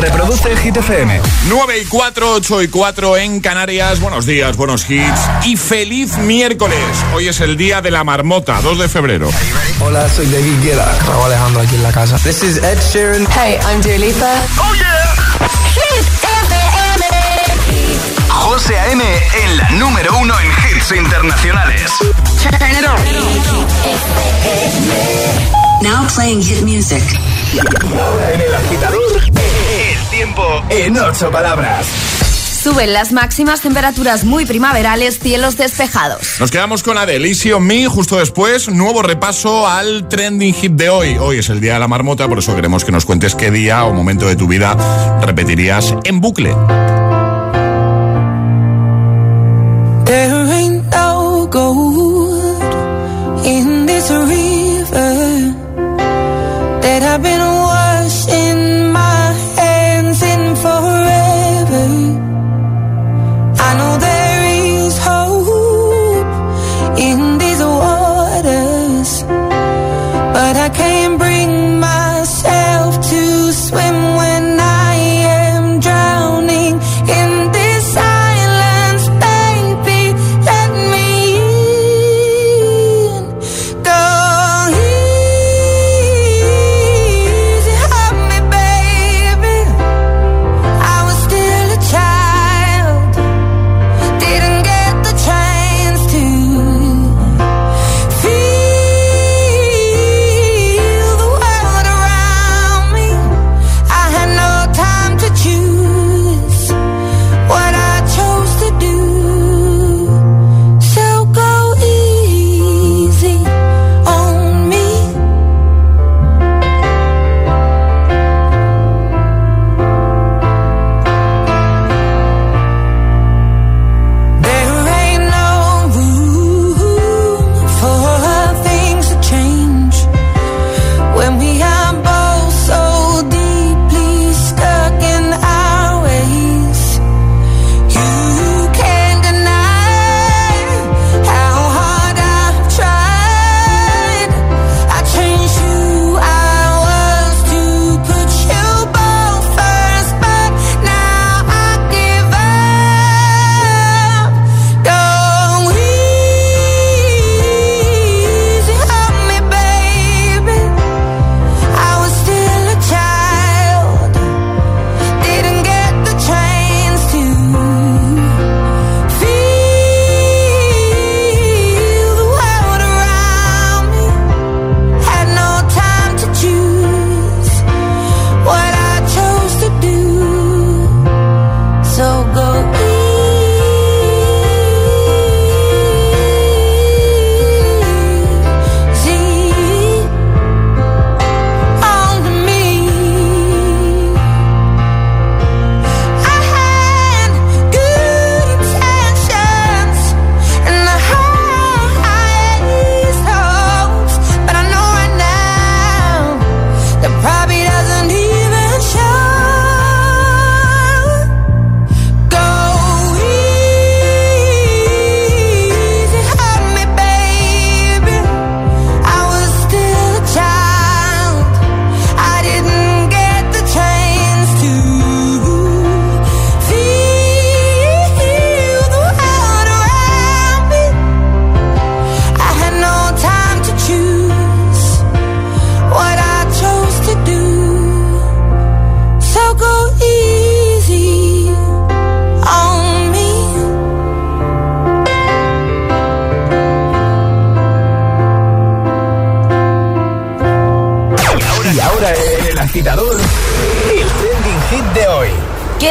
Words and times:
Reproduce 0.00 0.50
el 0.52 0.58
Hit 0.58 0.76
FM. 0.76 1.20
9 1.48 1.78
y 1.80 1.84
4, 1.86 2.32
8 2.34 2.62
y 2.62 2.68
4 2.68 3.16
en 3.16 3.40
Canarias. 3.40 3.98
Buenos 4.00 4.26
días, 4.26 4.56
buenos 4.56 4.88
hits. 4.88 5.20
Y 5.44 5.56
feliz 5.56 6.16
miércoles. 6.18 6.78
Hoy 7.14 7.26
es 7.26 7.40
el 7.40 7.56
día 7.56 7.80
de 7.80 7.90
la 7.90 8.04
marmota, 8.04 8.60
2 8.62 8.78
de 8.78 8.88
febrero. 8.88 9.28
Hola, 9.80 10.08
soy 10.08 10.26
David 10.26 10.62
Guetta. 10.62 10.96
Raúl 11.06 11.24
Alejandro 11.24 11.62
aquí 11.62 11.74
en 11.74 11.82
la 11.82 11.90
casa. 11.90 12.16
This 12.18 12.44
is 12.44 12.58
Ed 12.58 12.78
Sheeran. 12.92 13.26
Hey, 13.26 13.58
I'm 13.68 13.80
Dua 13.82 13.98
Lipa. 13.98 14.34
¡Oh, 14.58 14.74
yeah! 14.74 15.14
Hit 15.74 16.06
FM. 16.22 17.04
José 18.28 18.78
A.M. 18.78 19.02
en 19.04 19.56
la 19.56 19.68
número 19.70 20.16
uno 20.18 20.34
en 20.40 20.76
hits 20.76 20.92
internacionales. 20.92 21.90
Turn 22.40 22.70
it 22.70 22.86
on. 22.86 22.98
Now 25.82 26.06
playing 26.14 26.40
hit 26.42 26.62
music. 26.62 27.02
Ahora 27.98 28.32
en 28.32 28.40
el 28.40 28.54
agitador, 28.54 29.22
tiempo 30.18 30.64
en 30.68 30.98
ocho 30.98 31.30
palabras. 31.30 31.86
Suben 32.60 32.92
las 32.92 33.12
máximas 33.12 33.60
temperaturas 33.60 34.24
muy 34.24 34.46
primaverales, 34.46 35.20
cielos 35.20 35.56
despejados. 35.56 36.40
Nos 36.40 36.50
quedamos 36.50 36.82
con 36.82 36.98
Adele, 36.98 37.28
Easy 37.28 37.52
on 37.52 37.64
Me, 37.64 37.86
justo 37.86 38.16
después, 38.16 38.68
nuevo 38.68 39.02
repaso 39.02 39.68
al 39.68 40.08
trending 40.08 40.54
hit 40.54 40.72
de 40.72 40.88
hoy. 40.88 41.16
Hoy 41.20 41.38
es 41.38 41.50
el 41.50 41.60
día 41.60 41.74
de 41.74 41.78
la 41.78 41.86
marmota, 41.86 42.26
por 42.26 42.40
eso 42.40 42.56
queremos 42.56 42.84
que 42.84 42.90
nos 42.90 43.04
cuentes 43.04 43.36
qué 43.36 43.52
día 43.52 43.84
o 43.84 43.94
momento 43.94 44.26
de 44.26 44.34
tu 44.34 44.48
vida 44.48 44.76
repetirías 45.22 45.94
en 46.02 46.20
bucle. 46.20 46.52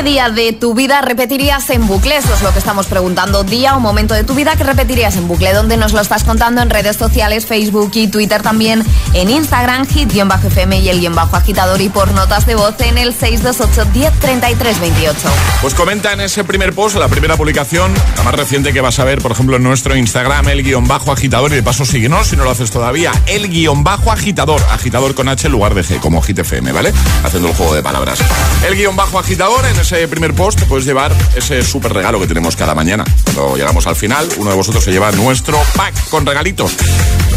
Día 0.07 0.29
de 0.29 0.53
tu 0.53 0.73
vida 0.73 1.01
repetirías 1.01 1.69
en 1.69 1.85
bucle? 1.85 2.15
Eso 2.15 2.33
es 2.33 2.41
lo 2.41 2.53
que 2.53 2.59
estamos 2.59 2.87
preguntando. 2.87 3.43
Día 3.43 3.75
o 3.75 3.81
momento 3.81 4.13
de 4.13 4.23
tu 4.23 4.35
vida 4.35 4.55
que 4.55 4.63
repetirías 4.63 5.17
en 5.17 5.27
bucle. 5.27 5.51
¿Dónde 5.51 5.75
nos 5.75 5.91
lo 5.91 5.99
estás 5.99 6.23
contando? 6.23 6.61
En 6.61 6.69
redes 6.69 6.95
sociales, 6.95 7.45
Facebook 7.45 7.91
y 7.95 8.07
Twitter 8.07 8.41
también. 8.41 8.85
En 9.13 9.29
Instagram, 9.29 9.85
hit-fm 9.85 10.79
y 10.79 10.87
el 10.87 11.01
guion 11.01 11.13
bajo 11.13 11.35
agitador. 11.35 11.81
Y 11.81 11.89
por 11.89 12.13
notas 12.13 12.45
de 12.45 12.55
voz 12.55 12.75
en 12.79 12.97
el 12.97 13.13
628 13.13 13.91
10 13.91 14.79
28. 14.79 15.29
Pues 15.61 15.73
comenta 15.73 16.13
en 16.13 16.21
ese 16.21 16.45
primer 16.45 16.73
post, 16.73 16.95
la 16.95 17.09
primera 17.09 17.35
publicación, 17.35 17.93
la 18.15 18.23
más 18.23 18.35
reciente 18.35 18.71
que 18.71 18.79
vas 18.79 18.99
a 18.99 19.03
ver, 19.03 19.21
por 19.21 19.33
ejemplo, 19.33 19.57
en 19.57 19.63
nuestro 19.63 19.93
Instagram, 19.97 20.47
el 20.47 20.63
guion 20.63 20.87
bajo 20.87 21.11
agitador. 21.11 21.51
Y 21.51 21.55
de 21.55 21.63
paso, 21.63 21.83
síguenos 21.83 22.27
si 22.27 22.37
no 22.37 22.45
lo 22.45 22.51
haces 22.51 22.71
todavía. 22.71 23.11
El 23.25 23.49
guion 23.49 23.83
bajo 23.83 24.09
agitador. 24.13 24.61
Agitador 24.71 25.15
con 25.15 25.27
H 25.27 25.47
en 25.47 25.51
lugar 25.51 25.75
de 25.75 25.83
G, 25.83 25.99
como 25.99 26.21
Hit 26.21 26.39
FM, 26.39 26.71
¿vale? 26.71 26.93
Haciendo 27.25 27.49
el 27.49 27.55
juego 27.55 27.75
de 27.75 27.83
palabras. 27.83 28.19
El 28.65 28.75
guion 28.77 28.95
bajo 28.95 29.19
agitador 29.19 29.65
en 29.65 29.77
ese 29.77 29.96
primer 30.05 30.35
post 30.35 30.61
puedes 30.63 30.85
llevar 30.85 31.15
ese 31.35 31.63
súper 31.63 31.93
regalo 31.93 32.19
que 32.19 32.27
tenemos 32.27 32.55
cada 32.55 32.75
mañana. 32.75 33.03
Cuando 33.23 33.55
llegamos 33.55 33.87
al 33.87 33.95
final, 33.95 34.27
uno 34.37 34.51
de 34.51 34.55
vosotros 34.55 34.83
se 34.83 34.91
lleva 34.91 35.11
nuestro 35.13 35.57
pack 35.75 36.09
con 36.09 36.25
regalitos. 36.25 36.75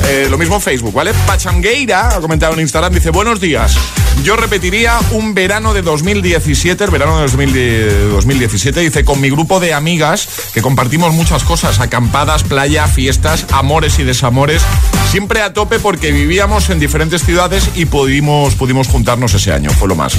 Eh, 0.09 0.27
lo 0.31 0.39
mismo 0.39 0.61
Facebook, 0.61 0.93
¿vale? 0.93 1.13
Pachangueira 1.27 2.17
ha 2.17 2.21
comentado 2.21 2.55
en 2.55 2.61
Instagram, 2.61 2.93
dice, 2.93 3.11
buenos 3.11 3.41
días. 3.41 3.77
Yo 4.23 4.37
repetiría 4.37 4.99
un 5.13 5.35
verano 5.35 5.73
de 5.73 5.81
2017, 5.81 6.85
el 6.85 6.91
verano 6.91 7.21
de 7.21 8.09
2017, 8.09 8.81
dice, 8.81 9.05
con 9.05 9.21
mi 9.21 9.31
grupo 9.31 9.61
de 9.61 9.73
amigas 9.73 10.29
que 10.53 10.61
compartimos 10.61 11.15
muchas 11.15 11.43
cosas, 11.43 11.81
acampadas, 11.81 12.43
playa, 12.43 12.87
fiestas, 12.87 13.47
amores 13.51 13.99
y 13.99 14.05
desamores, 14.05 14.63
siempre 15.11 15.41
a 15.41 15.55
tope 15.55 15.79
porque 15.79 16.13
vivíamos 16.13 16.69
en 16.69 16.79
diferentes 16.79 17.25
ciudades 17.25 17.71
y 17.77 17.87
pudimos, 17.87 18.57
pudimos 18.57 18.89
juntarnos 18.89 19.33
ese 19.33 19.53
año, 19.53 19.71
fue 19.71 19.89
lo 19.89 19.95
más. 19.95 20.15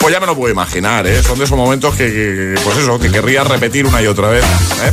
Pues 0.00 0.12
ya 0.12 0.20
me 0.20 0.26
lo 0.26 0.36
puedo 0.36 0.52
imaginar, 0.52 1.06
¿eh? 1.06 1.22
Son 1.22 1.38
de 1.38 1.44
esos 1.44 1.56
momentos 1.56 1.94
que, 1.94 2.54
pues 2.62 2.76
eso, 2.76 2.98
que 2.98 3.10
querrías 3.10 3.46
repetir 3.46 3.86
una 3.86 4.02
y 4.02 4.06
otra 4.06 4.28
vez. 4.28 4.44
¿eh? 4.44 4.92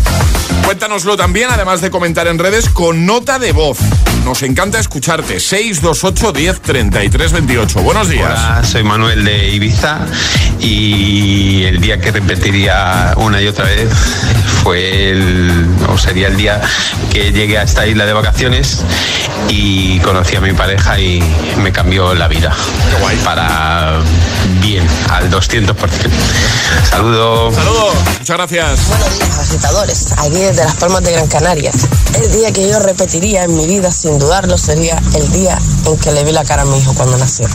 Cuéntanoslo 0.65 1.17
también, 1.17 1.49
además 1.51 1.81
de 1.81 1.91
comentar 1.91 2.27
en 2.27 2.39
redes, 2.39 2.69
con 2.69 3.05
nota 3.05 3.37
de 3.37 3.51
voz. 3.51 3.79
Nos 4.25 4.41
encanta 4.41 4.79
escucharte. 4.79 5.39
628 5.39 6.31
10 6.31 6.61
33 6.61 7.31
28. 7.31 7.81
Buenos 7.81 8.09
días. 8.09 8.25
Hola, 8.25 8.63
soy 8.63 8.83
Manuel 8.83 9.23
de 9.23 9.49
Ibiza 9.51 9.99
y 10.59 11.63
el 11.65 11.79
día 11.79 11.99
que 11.99 12.11
repetiría 12.11 13.13
una 13.17 13.39
y 13.39 13.45
otra 13.45 13.65
vez 13.65 13.87
fue 14.63 15.11
el, 15.11 15.67
o 15.87 15.97
sería 15.99 16.29
el 16.29 16.37
día 16.37 16.59
que 17.13 17.31
llegué 17.33 17.59
a 17.59 17.61
esta 17.61 17.85
isla 17.85 18.07
de 18.07 18.13
vacaciones 18.13 18.83
y 19.47 19.99
conocí 19.99 20.35
a 20.35 20.41
mi 20.41 20.53
pareja 20.53 20.99
y 20.99 21.23
me 21.61 21.71
cambió 21.71 22.15
la 22.15 22.27
vida. 22.27 22.51
Qué 22.89 23.01
guay. 23.03 23.17
Para 23.17 23.99
bien, 24.65 24.87
al 25.09 25.29
200%. 25.29 25.75
Saludos. 26.89 27.55
Saludos. 27.55 27.93
Muchas 28.19 28.37
gracias. 28.37 28.87
Buenos 28.89 29.19
días, 29.19 29.39
agitadores. 29.39 30.11
Aquí 30.17 30.39
desde 30.39 30.63
Las 30.63 30.75
Palmas 30.75 31.03
de 31.03 31.11
Gran 31.11 31.27
Canaria. 31.27 31.71
El 32.15 32.31
día 32.31 32.51
que 32.51 32.67
yo 32.67 32.79
repetiría 32.79 33.43
en 33.43 33.55
mi 33.55 33.67
vida, 33.67 33.91
sin 33.91 34.17
dudarlo, 34.17 34.57
sería 34.57 35.01
el 35.13 35.31
día 35.31 35.57
en 35.85 35.97
que 35.97 36.11
le 36.11 36.23
vi 36.23 36.31
la 36.31 36.43
cara 36.43 36.63
a 36.63 36.65
mi 36.65 36.79
hijo 36.79 36.93
cuando 36.95 37.17
nació. 37.17 37.47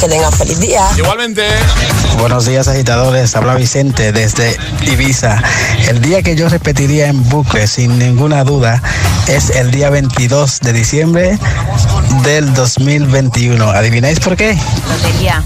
Que 0.00 0.08
tengan 0.08 0.32
feliz 0.32 0.60
día. 0.60 0.82
Igualmente. 0.96 1.46
Buenos 2.18 2.46
días 2.46 2.68
agitadores, 2.68 3.34
habla 3.34 3.54
Vicente 3.54 4.12
desde 4.12 4.56
Ibiza. 4.82 5.42
El 5.88 6.00
día 6.02 6.22
que 6.22 6.36
yo 6.36 6.48
repetiría 6.48 7.08
en 7.08 7.26
bucle 7.28 7.66
sin 7.66 7.98
ninguna 7.98 8.44
duda 8.44 8.82
es 9.26 9.50
el 9.50 9.70
día 9.70 9.90
22 9.90 10.60
de 10.60 10.72
diciembre 10.72 11.38
del 12.24 12.52
2021. 12.52 13.70
¿Adivináis 13.70 14.20
por 14.20 14.36
qué? 14.36 14.58
Lotería. 14.88 15.42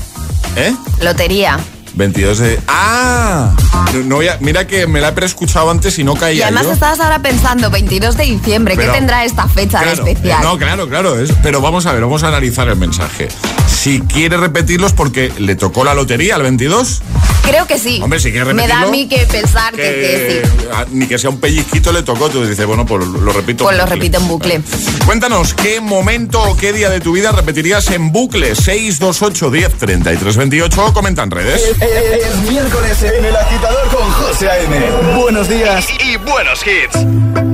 ¿Eh? 0.57 0.75
Lotería. 1.01 1.59
22 1.95 2.39
de... 2.39 2.61
¡Ah! 2.67 3.55
No, 3.93 4.01
no 4.03 4.17
voy 4.17 4.27
a- 4.29 4.39
mira 4.41 4.67
que 4.67 4.87
me 4.89 5.01
la 5.01 5.09
he 5.09 5.13
preescuchado 5.13 5.71
antes 5.71 5.97
y 5.99 6.05
no 6.05 6.15
Y 6.15 6.19
caía 6.19 6.47
además 6.47 6.65
yo. 6.67 6.73
estabas 6.73 6.99
ahora 7.01 7.21
pensando, 7.21 7.71
22 7.71 8.17
de 8.17 8.25
diciembre, 8.25 8.75
Pero- 8.77 8.93
¿qué 8.93 8.99
tendrá 8.99 9.25
esta 9.25 9.47
fecha 9.49 9.81
de 9.85 9.93
especial? 9.93 10.43
No, 10.43 10.59
claro, 10.59 10.89
claro. 10.89 11.19
es- 11.21 11.33
pero 11.43 11.61
vamos 11.61 11.87
a 11.87 11.93
ver, 11.93 12.03
vamos 12.03 12.23
a 12.25 12.29
analizar 12.29 12.67
el 12.69 12.77
mensaje. 12.77 13.29
Si 13.75 14.01
quiere 14.01 14.37
repetirlos 14.39 14.93
porque 14.93 15.31
le 15.39 15.57
tocó 15.57 15.85
la 15.85 15.95
lotería 15.95 16.37
al 16.37 16.43
22, 16.43 17.03
Creo 17.47 17.67
que 17.67 17.79
sí. 17.79 18.01
Hombre, 18.03 18.19
si 18.21 18.31
quieres 18.33 18.55
Me 18.55 18.67
da 18.67 18.79
a 18.81 18.85
repetirlo, 18.87 18.91
mí 18.91 19.07
que 19.07 19.27
pensar 19.27 19.75
que, 19.75 19.83
que 19.83 20.43
sí. 20.49 20.67
a- 20.73 20.87
ni 20.91 21.07
que 21.07 21.19
sea 21.19 21.29
un 21.29 21.39
pellizquito 21.41 21.93
le 21.93 22.03
tocó, 22.03 22.31
tú 22.31 22.43
dices, 22.47 22.65
bueno, 22.65 22.87
pues 22.87 23.07
lo 23.07 23.33
repito. 23.35 23.65
Pues 23.65 23.77
lo 23.77 23.85
repito 23.85 24.17
en 24.17 24.29
bucle. 24.29 24.63
Cuéntanos, 25.05 25.53
¿qué 25.53 25.83
momento 25.83 26.41
o 26.43 26.57
qué 26.57 26.73
día 26.73 26.89
de 26.89 27.01
tu 27.01 27.13
vida 27.13 27.33
repetirías 27.33 27.91
en 27.91 28.13
bucle? 28.13 28.55
628 28.55 29.51
10 29.51 29.75
33 29.75 30.37
28 30.39 30.85
o 30.87 30.93
comenta 30.95 31.23
en 31.23 31.31
redes. 31.33 31.61
Es 31.83 32.37
miércoles 32.51 33.03
en 33.03 33.25
el 33.27 33.37
agitador 33.37 33.89
con 33.95 34.11
José 34.13 34.49
A.M. 34.49 35.15
Buenos 35.21 35.47
días 35.47 35.87
y 36.03 36.17
buenos 36.17 36.61
hits. 36.67 37.54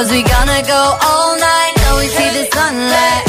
Cause 0.00 0.10
we 0.12 0.22
gonna 0.22 0.62
go 0.62 0.96
all 1.02 1.36
night. 1.36 1.74
we 1.98 2.08
see 2.08 2.30
the 2.32 2.48
sunlight. 2.50 3.19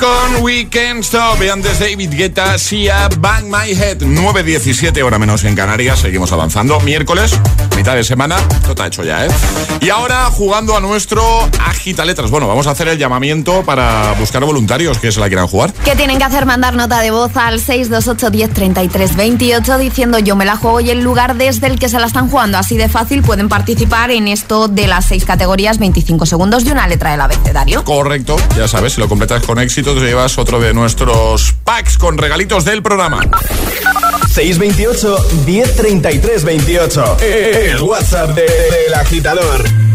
5 0.00 0.19
We 0.40 0.68
Can't 0.68 1.04
Stop. 1.04 1.40
Y 1.42 1.48
antes 1.48 1.78
David 1.78 2.10
Guetta, 2.14 2.58
Sia, 2.58 3.08
Bang 3.18 3.44
My 3.44 3.70
Head. 3.72 3.98
9.17, 3.98 5.02
hora 5.02 5.18
menos 5.18 5.44
en 5.44 5.54
Canarias. 5.54 5.98
Seguimos 5.98 6.32
avanzando. 6.32 6.80
Miércoles, 6.80 7.38
mitad 7.76 7.94
de 7.94 8.04
semana. 8.04 8.38
Esto 8.38 8.70
está 8.70 8.86
hecho 8.86 9.04
ya, 9.04 9.26
¿eh? 9.26 9.28
Y 9.80 9.90
ahora 9.90 10.24
jugando 10.30 10.74
a 10.76 10.80
nuestro 10.80 11.22
Agita 11.66 12.04
Letras. 12.04 12.30
Bueno, 12.30 12.46
vamos 12.48 12.66
a 12.66 12.70
hacer 12.70 12.88
el 12.88 12.96
llamamiento 12.98 13.62
para 13.64 14.12
buscar 14.18 14.44
voluntarios 14.44 14.98
que 14.98 15.12
se 15.12 15.20
la 15.20 15.28
quieran 15.28 15.46
jugar. 15.46 15.72
¿Qué 15.84 15.94
tienen 15.94 16.16
que 16.18 16.24
hacer? 16.24 16.46
Mandar 16.46 16.74
nota 16.74 17.00
de 17.00 17.10
voz 17.10 17.36
al 17.36 17.60
628103328 17.60 19.78
diciendo 19.78 20.18
yo 20.18 20.36
me 20.36 20.46
la 20.46 20.56
juego 20.56 20.80
y 20.80 20.90
el 20.90 21.02
lugar 21.02 21.36
desde 21.36 21.66
el 21.66 21.78
que 21.78 21.88
se 21.88 21.98
la 21.98 22.06
están 22.06 22.30
jugando. 22.30 22.58
Así 22.58 22.76
de 22.76 22.88
fácil 22.88 23.22
pueden 23.22 23.48
participar 23.48 24.10
en 24.10 24.28
esto 24.28 24.68
de 24.68 24.86
las 24.86 25.06
seis 25.06 25.24
categorías, 25.24 25.78
25 25.78 26.26
segundos 26.26 26.64
y 26.64 26.70
una 26.70 26.86
letra 26.88 27.10
del 27.10 27.20
abecedario. 27.20 27.84
Correcto, 27.84 28.36
ya 28.56 28.68
sabes, 28.68 28.94
si 28.94 29.00
lo 29.00 29.08
completas 29.08 29.42
con 29.44 29.58
éxito 29.58 29.94
te 29.94 30.00
llevas 30.00 30.29
otro 30.38 30.60
de 30.60 30.74
nuestros 30.74 31.54
packs 31.64 31.98
con 31.98 32.18
regalitos 32.18 32.64
del 32.64 32.82
programa. 32.82 33.22
628 34.32 35.28
1033 35.46 36.44
28. 36.44 37.16
El 37.20 37.82
WhatsApp 37.82 38.28
del 38.30 38.46
de, 38.46 38.88
de, 38.88 38.94
agitador. 38.94 39.89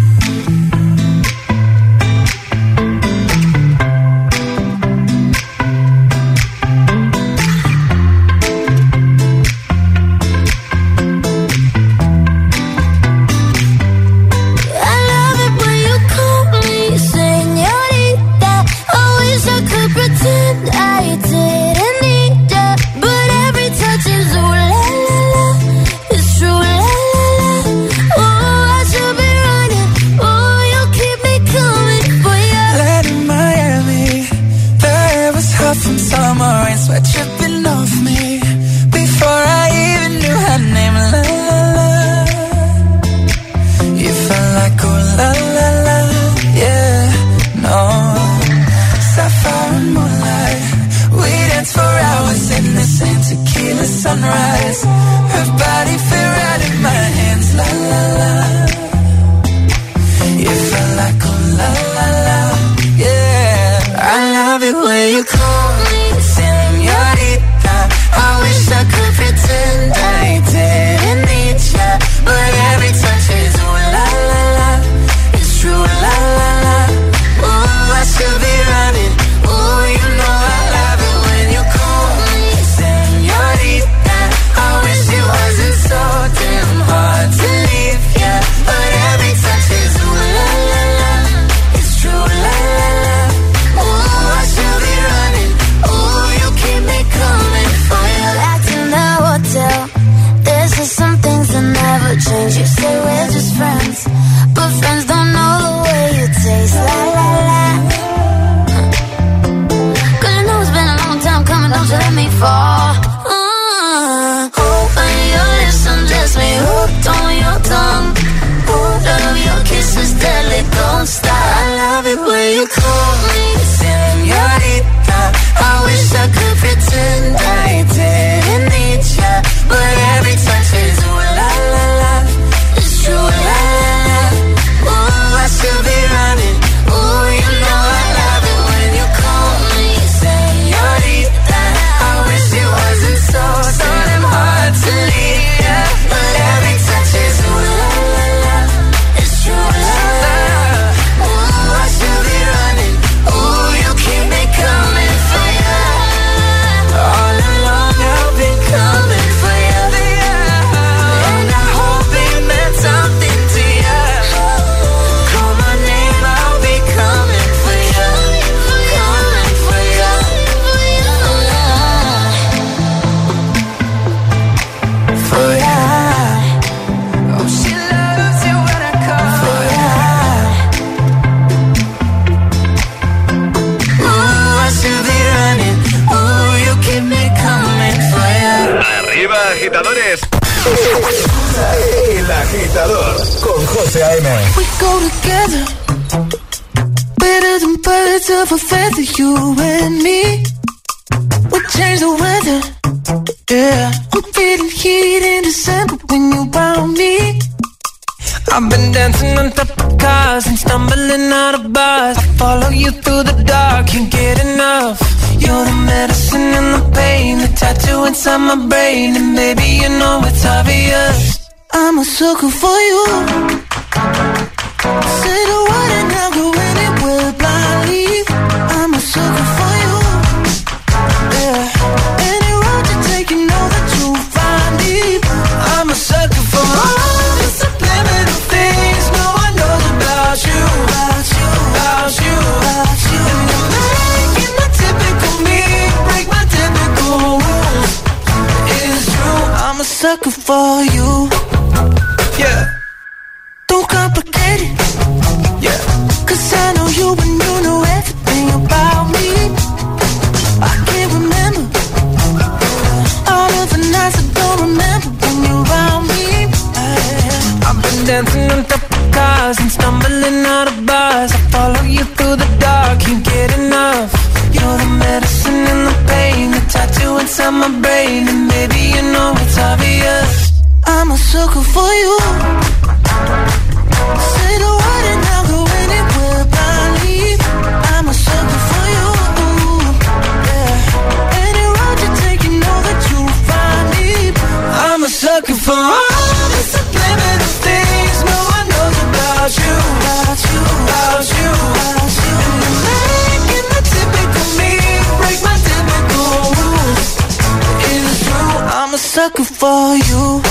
looking 309.37 309.55
for 309.55 309.95
you. 309.95 310.41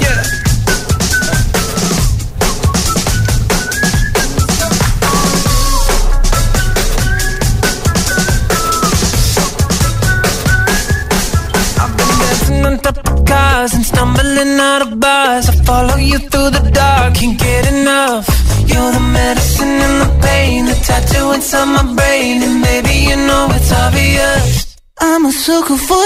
Yeah. 0.00 0.22
and 13.72 13.84
stumbling 13.84 14.60
out 14.60 14.82
of 14.82 15.00
bars. 15.00 15.48
I 15.48 15.52
follow 15.64 15.96
you 15.96 16.18
through 16.18 16.50
the 16.50 16.70
dark, 16.70 17.14
can't 17.14 17.38
get 17.38 17.72
enough. 17.72 18.28
You're 18.66 18.92
the 18.92 19.00
medicine 19.00 19.80
and 19.86 19.96
the 20.02 20.26
pain, 20.26 20.66
the 20.66 20.74
tattoo 20.74 21.32
inside 21.32 21.64
my 21.66 21.94
brain, 21.94 22.42
and 22.42 22.62
baby 22.62 23.08
you 23.08 23.16
know 23.16 23.48
it's 23.52 23.72
obvious. 23.72 24.76
I'm 25.00 25.24
a 25.26 25.32
sucker 25.32 25.78
for 25.78 26.03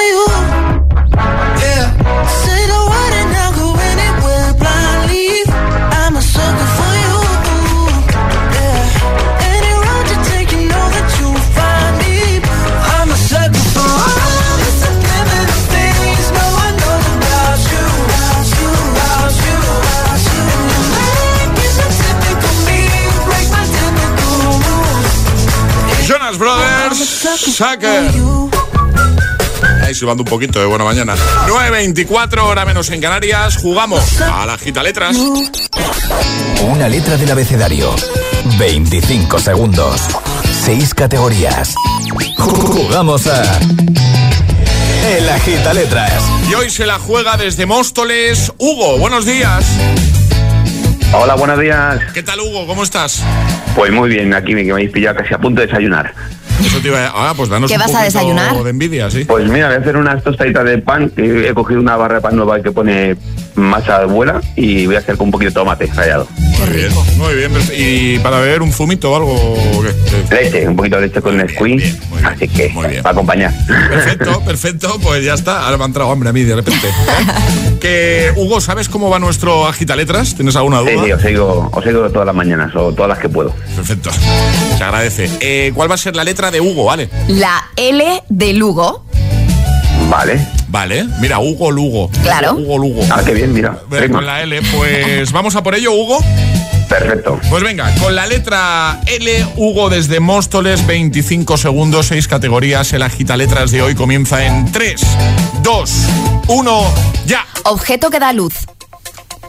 Sucker. 27.59 28.09
Ahí 29.83 29.93
silbando 29.93 30.23
un 30.23 30.29
poquito 30.29 30.61
de 30.61 30.67
buena 30.67 30.85
mañana. 30.85 31.17
9.24, 31.49 32.45
hora 32.45 32.65
menos 32.65 32.89
en 32.91 33.01
Canarias. 33.01 33.57
Jugamos 33.57 34.21
a 34.21 34.47
la 34.47 34.57
gita 34.57 34.81
letras. 34.81 35.17
Una 36.63 36.89
letra 36.89 37.17
del 37.17 37.29
abecedario. 37.33 37.93
25 38.61 39.41
segundos. 39.41 40.03
6 40.67 40.95
categorías. 40.95 41.75
Jugamos 42.37 43.27
a. 43.27 43.43
El 45.17 45.29
agita 45.29 45.75
letras. 45.75 46.23
Y 46.49 46.55
hoy 46.55 46.71
se 46.71 46.87
la 46.87 47.01
juega 47.01 47.37
desde 47.37 47.67
Móstoles. 47.67 48.53
Hugo, 48.59 48.99
buenos 48.99 49.27
días. 49.27 49.67
Hola, 51.13 51.35
buenos 51.35 51.59
días. 51.59 51.99
¿Qué 52.15 52.23
tal, 52.23 52.39
Hugo? 52.39 52.69
¿Cómo 52.69 52.85
estás? 52.85 53.25
Pues 53.75 53.91
muy 53.91 54.11
bien, 54.11 54.33
aquí 54.33 54.55
me, 54.55 54.63
me 54.63 54.71
habéis 54.71 54.93
pillado 54.93 55.17
casi 55.17 55.35
a 55.35 55.39
punto 55.39 55.61
de 55.61 55.67
desayunar. 55.67 56.15
Eso 56.61 56.81
te 56.81 56.89
iba 56.89 57.07
a... 57.07 57.31
Ah, 57.31 57.35
pues 57.37 57.49
danos 57.49 57.71
¿Qué 57.71 57.77
un 57.77 57.81
vas 57.83 57.95
a 57.95 58.03
desayunar? 58.05 58.55
de 58.63 58.71
envidia, 58.71 59.11
sí. 59.11 59.25
Pues 59.25 59.49
mira, 59.49 59.69
voy 59.69 59.77
a 59.77 59.81
hacer 59.81 59.97
unas 59.97 60.23
tostaditas 60.23 60.65
de 60.65 60.79
pan. 60.79 61.11
Que 61.11 61.49
he 61.49 61.55
cogido 61.55 61.81
una 61.81 61.97
barra 61.97 62.17
de 62.17 62.21
pan 62.21 62.37
nueva 62.37 62.61
que 62.61 62.73
pone 62.73 63.17
masa 63.59 63.99
de 63.99 64.05
abuela 64.05 64.41
y 64.57 64.87
voy 64.87 64.97
a 64.97 64.99
hacer 64.99 65.17
con 65.17 65.27
un 65.27 65.33
poquito 65.33 65.51
de 65.51 65.55
tomate 65.55 65.87
rallado. 65.95 66.29
Muy 66.59 66.69
bien, 66.71 66.93
muy 67.17 67.35
bien. 67.35 67.53
¿Y 67.77 68.19
para 68.19 68.41
beber 68.41 68.63
un 68.63 68.73
zumito 68.73 69.13
o 69.13 69.17
algo? 69.17 69.35
o 69.35 69.83
qué? 69.83 70.35
Leche, 70.35 70.69
un 70.69 70.77
poquito 70.77 70.97
de 70.97 71.03
leche 71.03 71.21
con 71.21 71.41
el 71.41 71.49
squeeze, 71.49 71.97
así 72.25 72.49
que 72.49 72.73
para 73.03 73.11
acompañar. 73.11 73.53
Perfecto, 73.67 74.41
perfecto, 74.45 74.99
pues 75.03 75.25
ya 75.25 75.35
está. 75.35 75.65
Ahora 75.65 75.77
me 75.77 75.85
ha 75.85 75.87
entrado 75.87 76.11
hambre 76.11 76.31
a 76.31 76.33
mí 76.33 76.43
de 76.43 76.57
repente. 76.57 76.89
¿eh? 76.89 77.79
que, 77.81 78.33
Hugo, 78.37 78.61
¿sabes 78.61 78.89
cómo 78.89 79.11
va 79.11 79.19
nuestro 79.19 79.67
agita 79.67 79.97
letras? 79.97 80.35
¿Tienes 80.35 80.57
alguna 80.57 80.81
duda? 80.81 80.91
Sí, 80.91 80.99
sí, 81.05 81.13
os 81.13 81.23
sigo, 81.23 81.71
os 81.73 81.85
sigo 81.85 82.11
todas 82.11 82.27
las 82.27 82.35
mañanas 82.35 82.75
o 82.75 82.93
todas 82.93 83.09
las 83.09 83.19
que 83.19 83.29
puedo. 83.29 83.55
Perfecto. 83.77 84.11
Se 84.77 84.85
agradece. 84.85 85.31
Eh, 85.41 85.73
¿Cuál 85.75 85.91
va 85.91 85.95
a 85.95 85.99
ser 85.99 86.17
la 86.17 86.25
letra 86.25 86.51
de 86.51 86.61
Hugo, 86.61 86.85
vale? 86.85 87.09
La 87.29 87.71
L 87.77 88.23
de 88.29 88.53
Lugo. 88.53 89.05
Vale. 90.11 90.58
Vale. 90.69 91.05
Mira, 91.21 91.39
Hugo 91.39 91.71
Lugo. 91.71 92.11
Claro. 92.23 92.55
Hugo 92.55 92.79
Lugo. 92.79 93.03
Ah, 93.11 93.23
qué 93.25 93.33
bien, 93.33 93.53
mira. 93.53 93.79
Con 94.11 94.27
la 94.27 94.43
L, 94.43 94.61
pues 94.75 95.33
vamos 95.33 95.57
a 95.57 95.63
por 95.63 95.75
ello, 95.75 95.93
Hugo. 95.93 96.19
Perfecto. 96.89 97.39
Pues 97.51 97.63
venga, 97.63 97.95
con 98.01 98.15
la 98.15 98.27
letra 98.27 99.01
L, 99.07 99.47
Hugo 99.57 99.91
desde 99.91 100.21
Móstoles, 100.21 100.87
25 100.87 101.57
segundos, 101.59 102.07
6 102.07 102.27
categorías. 102.29 102.93
El 102.95 103.03
agita 103.03 103.37
letras 103.37 103.71
de 103.71 103.83
hoy 103.83 103.95
comienza 103.95 104.45
en 104.45 104.71
3, 104.73 105.01
2, 105.63 105.93
1, 106.49 106.95
ya. 107.27 107.45
Objeto 107.65 108.09
que 108.11 108.19
da 108.19 108.33
luz. 108.33 108.55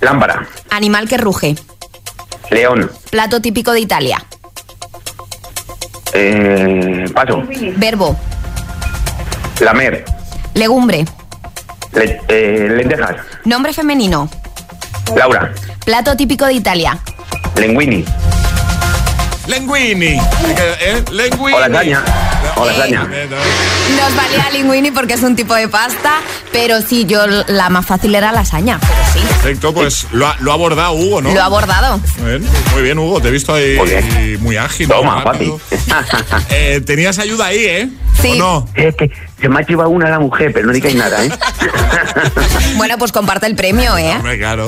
Lámpara, 0.01 0.47
Animal 0.69 1.07
que 1.07 1.17
ruge. 1.17 1.55
león, 2.49 2.91
Plato 3.09 3.41
típico 3.41 3.71
de 3.71 3.79
Italia. 3.81 4.23
eh, 6.13 7.05
paso, 7.13 7.43
Verbo. 7.77 8.17
lamer, 9.61 10.03
Legumbre. 10.53 11.05
le- 11.93 12.21
eh, 12.27 12.67
lentejas, 12.69 13.15
Nombre 13.45 13.73
femenino. 13.73 14.29
Laura, 15.15 15.51
Plato 15.85 16.15
típico 16.15 16.45
de 16.45 16.53
Italia. 16.53 16.97
linguini, 17.55 18.05
Linguini. 19.47 20.19
¿Eh? 20.79 21.03
Linguini. 21.11 21.53
o 21.53 21.59
lasaña, 21.59 22.03
o 22.55 22.65
lasaña. 22.65 23.03
Nos 23.03 24.15
valía 24.15 24.49
linguini 24.51 24.91
porque 24.91 25.15
es 25.15 25.23
un 25.23 25.35
tipo 25.35 25.55
de 25.55 25.67
pasta, 25.67 26.19
pero 26.51 26.81
sí, 26.81 27.05
yo 27.05 27.25
la 27.47 27.69
más 27.69 27.85
fácil 27.87 28.13
era 28.13 28.31
lasaña, 28.31 28.79
pero 28.79 28.93
sí. 29.13 29.19
Perfecto, 29.27 29.73
pues 29.73 30.05
lo 30.11 30.27
ha, 30.27 30.35
lo 30.39 30.51
ha 30.51 30.53
abordado 30.53 30.93
Hugo, 30.93 31.21
¿no? 31.23 31.33
Lo 31.33 31.41
ha 31.41 31.45
abordado. 31.45 31.99
Muy 32.19 32.29
bien, 32.29 32.47
muy 32.73 32.81
bien, 32.83 32.99
Hugo, 32.99 33.19
te 33.21 33.29
he 33.29 33.31
visto 33.31 33.53
ahí 33.55 34.37
muy, 34.39 34.57
ágil. 34.57 34.87
Toma, 34.87 35.15
muy 35.15 35.23
rápido. 35.23 35.59
Eh, 36.51 36.81
tenías 36.85 37.17
ayuda 37.17 37.47
ahí, 37.47 37.65
¿eh? 37.65 37.89
Sí. 38.21 38.31
¿O 38.33 38.35
no? 38.35 38.67
Es 38.75 38.95
que 38.95 39.09
se 39.41 39.47
me 39.47 39.59
ha 39.59 39.65
llevado 39.65 39.89
una 39.89 40.09
la 40.09 40.19
mujer, 40.19 40.51
pero 40.53 40.67
no 40.67 40.73
digáis 40.73 40.95
nada, 40.95 41.23
¿eh? 41.23 41.29
Bueno, 42.75 42.97
pues 42.97 43.11
comparte 43.11 43.45
el 43.45 43.55
premio, 43.55 43.97
¿eh? 43.97 44.13
Hombre, 44.15 44.37
claro. 44.37 44.67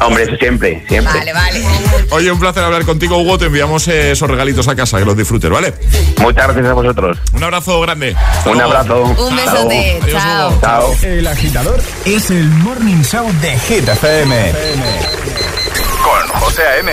Hombre, 0.00 0.24
eso 0.24 0.36
siempre, 0.36 0.84
siempre. 0.88 1.12
Vale, 1.18 1.32
vale. 1.32 1.64
Oye, 2.10 2.30
un 2.30 2.38
placer 2.38 2.62
hablar 2.64 2.84
contigo, 2.84 3.16
Hugo. 3.18 3.38
Te 3.38 3.46
enviamos 3.46 3.86
eh, 3.88 4.12
esos 4.12 4.28
regalitos 4.28 4.68
a 4.68 4.76
casa, 4.76 4.98
que 4.98 5.04
los 5.04 5.16
disfrutes, 5.16 5.50
¿vale? 5.50 5.74
Muchas 6.20 6.46
gracias 6.46 6.66
a 6.66 6.72
vosotros. 6.74 7.18
Un 7.32 7.42
abrazo 7.44 7.80
grande. 7.80 8.14
Hasta 8.16 8.50
Un 8.50 8.58
luego. 8.58 8.72
abrazo. 8.72 9.02
Un 9.02 9.36
besote. 9.36 9.98
Adiós, 10.02 10.22
Chao. 10.22 10.48
Hugo. 10.50 10.60
Chao. 10.60 10.94
El 11.02 11.26
agitador 11.26 11.80
es 12.04 12.30
el 12.30 12.44
morning 12.48 13.02
show 13.02 13.26
de 13.40 13.58
Hit 13.58 13.88
FM. 13.88 14.52
Con 16.02 16.40
José 16.40 16.62
A.M. 16.62 16.92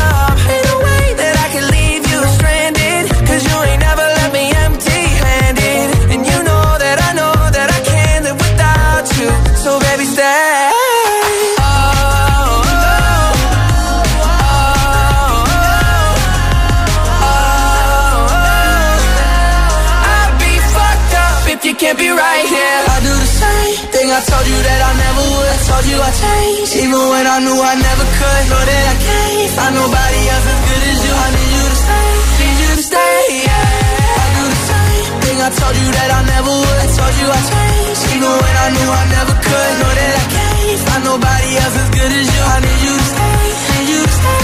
Find 29.55 29.75
nobody 29.75 30.21
else 30.31 30.47
as 30.53 30.59
good 30.67 30.83
as 30.91 30.99
you. 31.05 31.13
I 31.13 31.27
need 31.35 31.51
you 31.55 31.65
to 31.71 31.77
stay, 31.83 32.07
need 32.39 32.57
you 32.61 32.71
to 32.79 32.83
stay. 32.91 33.21
Yeah. 33.47 34.23
I 34.23 34.27
do 34.37 34.43
the 34.47 34.61
same 34.71 35.11
thing 35.23 35.37
I 35.41 35.49
told 35.59 35.75
you 35.81 35.89
that 35.97 36.09
I 36.11 36.21
never 36.33 36.53
would. 36.61 36.77
I 36.85 36.87
told 36.97 37.15
you 37.19 37.27
I 37.27 37.41
changed, 37.51 38.03
even 38.15 38.31
when 38.31 38.55
I 38.65 38.67
knew 38.75 38.89
I 39.01 39.03
never 39.17 39.35
could. 39.45 39.73
Know 39.81 39.91
that 39.99 40.13
I 40.21 40.25
can't 40.35 40.79
find 40.87 41.03
nobody 41.03 41.49
else 41.61 41.75
as 41.83 41.89
good 41.97 42.11
as 42.19 42.27
you. 42.31 42.41
I 42.41 42.57
need 42.65 42.79
you 42.85 42.93
to 42.95 43.05
stay, 43.11 43.39
need 43.71 43.87
you 43.91 44.01
to 44.07 44.13
stay. 44.19 44.39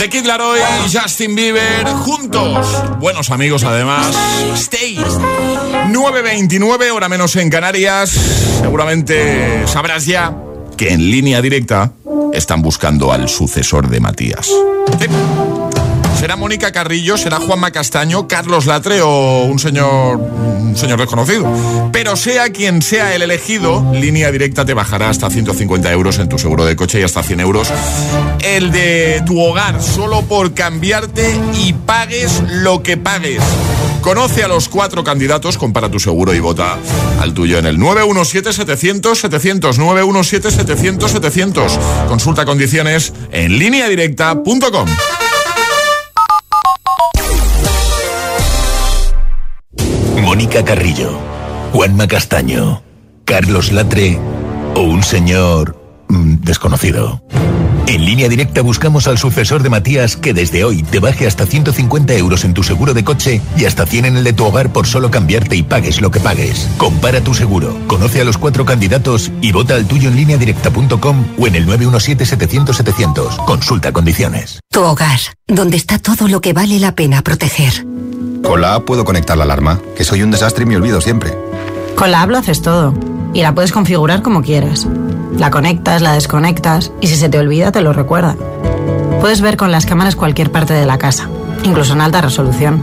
The 0.00 0.08
Kid 0.08 0.24
Laroi 0.24 0.60
y 0.60 0.88
Justin 0.88 1.34
Bieber 1.34 1.84
juntos. 2.04 2.66
Buenos 2.98 3.30
amigos 3.30 3.64
además. 3.64 4.06
Stay. 4.56 4.96
9.29, 5.92 6.92
hora 6.92 7.08
menos 7.08 7.36
en 7.36 7.50
Canarias. 7.50 8.10
Seguramente 8.60 9.66
sabrás 9.66 10.06
ya 10.06 10.34
que 10.76 10.92
en 10.92 11.10
línea 11.10 11.42
directa 11.42 11.92
están 12.32 12.62
buscando 12.62 13.12
al 13.12 13.28
sucesor 13.28 13.88
de 13.88 14.00
Matías. 14.00 14.48
¿Será 16.18 16.36
Mónica 16.36 16.70
Carrillo? 16.70 17.16
¿Será 17.16 17.38
Juanma 17.38 17.70
Castaño? 17.70 18.28
¿Carlos 18.28 18.66
Latre 18.66 19.00
o 19.00 19.44
un 19.44 19.58
señor, 19.58 20.18
un 20.18 20.76
señor 20.76 20.98
desconocido? 21.00 21.90
Pero 21.92 22.14
sea 22.14 22.50
quien 22.50 22.82
sea 22.82 23.14
el 23.14 23.22
elegido, 23.22 23.90
línea 23.92 24.30
directa 24.30 24.64
te 24.64 24.74
bajará 24.74 25.08
hasta 25.08 25.30
150 25.30 25.90
euros 25.92 26.18
en 26.18 26.28
tu 26.28 26.38
seguro 26.38 26.64
de 26.64 26.76
coche 26.76 27.00
y 27.00 27.02
hasta 27.02 27.22
100 27.22 27.40
euros 27.40 27.72
el 28.44 28.72
de 28.72 29.22
tu 29.26 29.40
hogar, 29.40 29.80
solo 29.82 30.22
por 30.22 30.54
cambiarte 30.54 31.38
y 31.54 31.72
pagues 31.72 32.42
lo 32.48 32.82
que 32.82 32.96
pagues. 32.96 33.42
Conoce 34.00 34.42
a 34.42 34.48
los 34.48 34.68
cuatro 34.68 35.04
candidatos, 35.04 35.58
compara 35.58 35.90
tu 35.90 36.00
seguro 36.00 36.34
y 36.34 36.40
vota 36.40 36.78
al 37.20 37.34
tuyo 37.34 37.58
en 37.58 37.66
el 37.66 37.78
917-700-700, 37.78 39.76
917-700-700. 39.76 42.06
Consulta 42.08 42.44
condiciones 42.44 43.12
en 43.30 43.58
lineadirecta.com. 43.58 44.88
Mónica 50.22 50.64
Carrillo, 50.64 51.18
Juanma 51.72 52.06
Castaño, 52.06 52.82
Carlos 53.24 53.72
Latre 53.72 54.18
o 54.74 54.80
un 54.80 55.02
señor 55.02 55.76
mm, 56.08 56.36
desconocido. 56.42 57.22
En 57.86 58.04
línea 58.04 58.28
directa 58.28 58.62
buscamos 58.62 59.06
al 59.08 59.18
sucesor 59.18 59.62
de 59.62 59.70
Matías 59.70 60.16
que 60.16 60.32
desde 60.32 60.64
hoy 60.64 60.82
te 60.82 61.00
baje 61.00 61.26
hasta 61.26 61.46
150 61.46 62.14
euros 62.14 62.44
en 62.44 62.54
tu 62.54 62.62
seguro 62.62 62.94
de 62.94 63.04
coche 63.04 63.40
y 63.56 63.64
hasta 63.64 63.86
100 63.86 64.04
en 64.04 64.16
el 64.16 64.24
de 64.24 64.32
tu 64.32 64.44
hogar 64.44 64.72
por 64.72 64.86
solo 64.86 65.10
cambiarte 65.10 65.56
y 65.56 65.62
pagues 65.62 66.00
lo 66.00 66.10
que 66.10 66.20
pagues. 66.20 66.68
Compara 66.76 67.20
tu 67.20 67.34
seguro, 67.34 67.76
conoce 67.86 68.20
a 68.20 68.24
los 68.24 68.38
cuatro 68.38 68.64
candidatos 68.64 69.32
y 69.40 69.52
vota 69.52 69.74
al 69.74 69.86
tuyo 69.86 70.08
en 70.08 70.16
línea 70.16 70.36
directa.com 70.36 71.24
o 71.38 71.46
en 71.46 71.54
el 71.56 71.66
917-700-700. 71.66 73.44
Consulta 73.44 73.92
condiciones. 73.92 74.60
Tu 74.70 74.80
hogar, 74.80 75.18
donde 75.48 75.76
está 75.76 75.98
todo 75.98 76.28
lo 76.28 76.40
que 76.40 76.52
vale 76.52 76.78
la 76.78 76.94
pena 76.94 77.22
proteger. 77.22 77.84
Con 78.42 78.60
la 78.60 78.74
app 78.74 78.84
puedo 78.84 79.04
conectar 79.04 79.36
la 79.36 79.44
alarma, 79.44 79.80
que 79.96 80.04
soy 80.04 80.22
un 80.22 80.30
desastre 80.30 80.62
y 80.62 80.66
me 80.66 80.76
olvido 80.76 81.00
siempre. 81.00 81.36
Con 81.96 82.10
la 82.10 82.22
app 82.22 82.30
lo 82.30 82.38
haces 82.38 82.62
todo 82.62 82.94
y 83.34 83.42
la 83.42 83.54
puedes 83.54 83.72
configurar 83.72 84.22
como 84.22 84.42
quieras. 84.42 84.86
La 85.40 85.50
conectas, 85.50 86.02
la 86.02 86.12
desconectas 86.12 86.92
y 87.00 87.06
si 87.06 87.16
se 87.16 87.30
te 87.30 87.38
olvida 87.38 87.72
te 87.72 87.80
lo 87.80 87.94
recuerda. 87.94 88.36
Puedes 89.22 89.40
ver 89.40 89.56
con 89.56 89.72
las 89.72 89.86
cámaras 89.86 90.14
cualquier 90.14 90.52
parte 90.52 90.74
de 90.74 90.84
la 90.84 90.98
casa, 90.98 91.30
incluso 91.64 91.94
en 91.94 92.02
alta 92.02 92.20
resolución. 92.20 92.82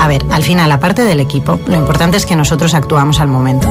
A 0.00 0.08
ver, 0.08 0.24
al 0.30 0.42
final, 0.42 0.72
aparte 0.72 1.04
del 1.04 1.20
equipo, 1.20 1.60
lo 1.66 1.76
importante 1.76 2.16
es 2.16 2.24
que 2.24 2.34
nosotros 2.34 2.72
actuamos 2.72 3.20
al 3.20 3.28
momento. 3.28 3.68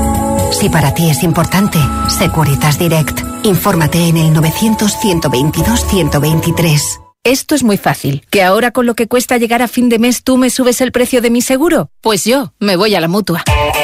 Si 0.52 0.70
para 0.70 0.94
ti 0.94 1.10
es 1.10 1.24
importante, 1.24 1.80
Securitas 2.08 2.78
Direct. 2.78 3.22
Infórmate 3.42 4.08
en 4.08 4.18
el 4.18 4.36
900-122-123. 4.36 7.09
Esto 7.30 7.54
es 7.54 7.62
muy 7.62 7.78
fácil. 7.78 8.24
¿Que 8.32 8.42
ahora 8.42 8.72
con 8.72 8.88
lo 8.88 8.96
que 8.96 9.06
cuesta 9.06 9.38
llegar 9.38 9.62
a 9.62 9.68
fin 9.68 9.88
de 9.88 10.00
mes 10.00 10.24
tú 10.24 10.38
me 10.38 10.50
subes 10.50 10.82
el 10.82 10.92
precio 10.92 11.22
de 11.22 11.30
mi 11.30 11.44
seguro? 11.44 11.92
Pues 12.02 12.26
yo 12.26 12.54
me 12.60 12.76
voy 12.76 12.96
a 12.96 13.00
la 13.00 13.08
mutua. 13.08 13.44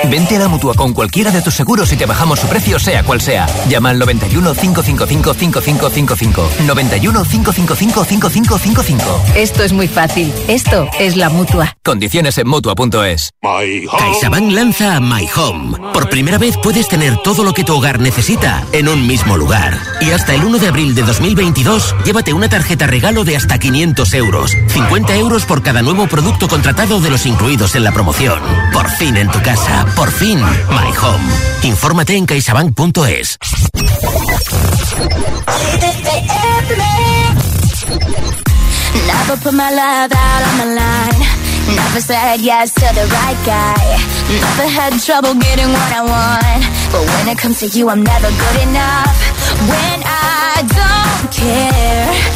Vente 0.10 0.38
a 0.38 0.40
la 0.40 0.48
mutua 0.48 0.74
con 0.74 0.94
cualquiera 0.94 1.30
de 1.30 1.44
tus 1.44 1.54
seguros 1.54 1.94
y 1.94 1.96
te 1.96 2.08
bajamos 2.08 2.40
su 2.40 2.48
precio, 2.48 2.80
sea 2.80 3.04
cual 3.04 3.22
sea. 3.22 3.46
Llama 3.70 3.92
al 3.92 4.00
91 4.00 4.56
555 4.56 5.34
5555. 5.36 6.50
91 6.66 7.24
555 7.24 8.06
5555. 8.06 9.22
Esto 9.36 9.64
es 9.64 9.74
muy 9.74 9.88
fácil. 9.88 10.34
Esto 10.48 10.90
es 11.00 11.16
la 11.16 11.30
mutua. 11.30 11.78
Condiciones 11.84 12.40
en 12.40 12.48
mutua.es. 12.48 13.30
CaixaBank 13.44 14.52
lanza 14.54 15.00
My 15.00 15.30
Home. 15.36 15.78
Por 15.94 16.10
primera 16.10 16.40
vez 16.40 16.58
puedes 16.58 16.88
tener 16.88 17.18
todo 17.18 17.44
lo 17.44 17.54
que 17.54 17.64
tu 17.64 17.76
hogar 17.76 18.00
necesita 18.00 18.66
en 18.72 18.90
un 18.90 19.06
mismo 19.06 19.38
lugar. 19.38 19.80
Y 20.02 20.10
hasta 20.10 20.34
el 20.34 20.44
1 20.44 20.58
de 20.58 20.68
abril 20.68 20.96
de 20.96 21.04
2022, 21.04 21.96
llévate 22.04 22.34
una 22.34 22.50
tarjeta 22.50 22.88
regalo 22.88 23.24
de 23.24 23.35
hasta 23.36 23.58
500 23.58 24.14
euros. 24.14 24.52
50 24.68 25.16
euros 25.16 25.46
por 25.46 25.62
cada 25.62 25.82
nuevo 25.82 26.08
producto 26.08 26.48
contratado 26.48 27.00
de 27.00 27.10
los 27.10 27.26
incluidos 27.26 27.76
en 27.76 27.84
la 27.84 27.92
promoción. 27.92 28.40
Por 28.74 28.90
fin 28.90 29.18
en 29.18 29.30
tu 29.30 29.42
casa. 29.42 29.86
Por 29.96 30.12
fin, 30.12 30.40
My 30.40 30.96
Home. 31.02 31.24
Infórmate 31.64 32.16
en 32.16 32.26
caixabank.es. 32.26 33.38
Never 39.08 39.38
put 39.38 39.54
my 39.54 39.70
love 39.72 40.12
out 40.14 40.42
on 40.48 40.58
the 40.60 40.76
line. 40.76 41.22
Never 41.76 42.00
said 42.00 42.42
yes 42.42 42.74
to 42.74 42.88
the 42.94 43.06
right 43.10 43.40
guy. 43.46 43.98
Never 44.30 44.68
had 44.70 45.02
trouble 45.02 45.34
getting 45.34 45.68
what 45.68 45.92
I 45.92 46.02
want. 46.06 46.62
But 46.92 47.04
when 47.10 47.28
it 47.30 47.38
comes 47.40 47.60
to 47.62 47.68
you, 47.68 47.90
I'm 47.90 48.04
never 48.04 48.30
good 48.30 48.58
enough. 48.70 49.18
When 49.66 50.00
I 50.06 50.62
don't 50.62 51.32
care, 51.34 52.35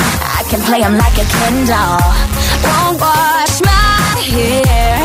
can 0.50 0.62
play 0.64 0.82
'em 0.82 0.98
like 0.98 1.18
a 1.24 1.26
Ken 1.36 1.66
doll. 1.66 2.02
Won't 2.66 3.00
wash 3.00 3.56
my 3.62 4.20
hair, 4.34 4.98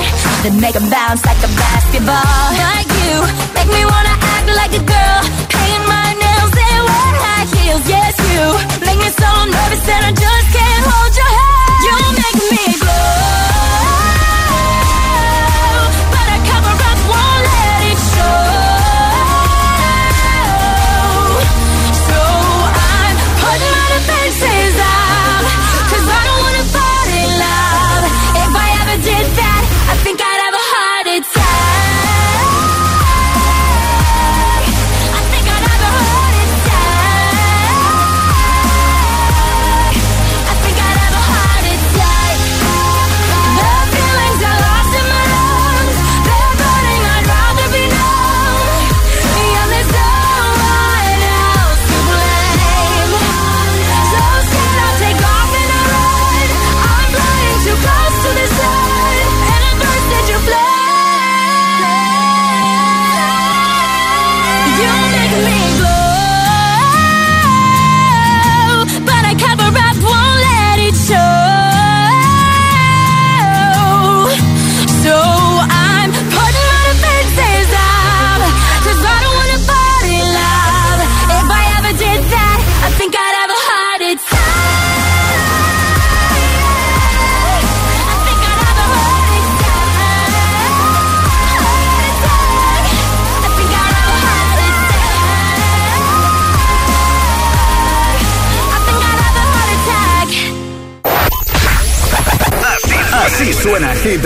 then 0.42 0.58
make 0.58 0.74
'em 0.74 0.88
bounce 0.88 1.22
like 1.26 1.42
a 1.48 1.50
basketball. 1.62 2.44
Like 2.66 2.88
you, 3.04 3.14
make 3.56 3.70
me 3.76 3.82
wanna 3.92 4.16
act 4.34 4.48
like 4.60 4.72
a 4.80 4.82
girl. 4.92 5.20
Paint 5.54 5.84
my 5.94 6.08
nails 6.22 6.54
and 6.68 6.82
wear 6.88 7.10
high 7.24 7.46
heels. 7.54 7.84
Yes, 7.94 8.14
you 8.32 8.42
make 8.86 8.98
me 9.04 9.10
so 9.22 9.30
nervous 9.54 9.82
that 9.88 10.02
I 10.08 10.12
just 10.24 10.48
can't 10.56 10.84
hold 10.90 11.12
your 11.20 11.32
hand. 11.38 11.53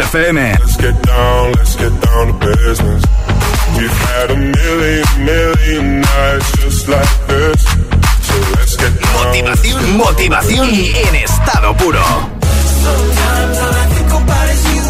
FM. 0.09 0.59
Let's 0.59 0.77
get 0.79 1.03
down, 1.03 1.53
let's 1.53 1.77
get 1.77 1.93
down 2.01 2.27
to 2.29 2.35
business. 2.47 3.05
We've 3.77 3.99
had 4.09 4.31
a 4.31 4.37
million, 4.37 5.05
million 5.25 6.01
nights 6.01 6.53
just 6.63 6.89
like 6.89 7.27
this. 7.27 7.63
So 8.27 8.35
let's 8.57 8.77
get 8.77 8.95
down. 9.01 9.27
Motivación, 9.27 9.97
motivación 9.99 10.69
en 10.71 11.15
estado 11.17 11.77
puro. 11.77 12.01
Sometimes 12.01 13.59
all 13.59 13.75
I 13.75 13.87
think 13.93 14.13
about 14.13 14.49
is 14.49 14.65
you. 14.75 14.89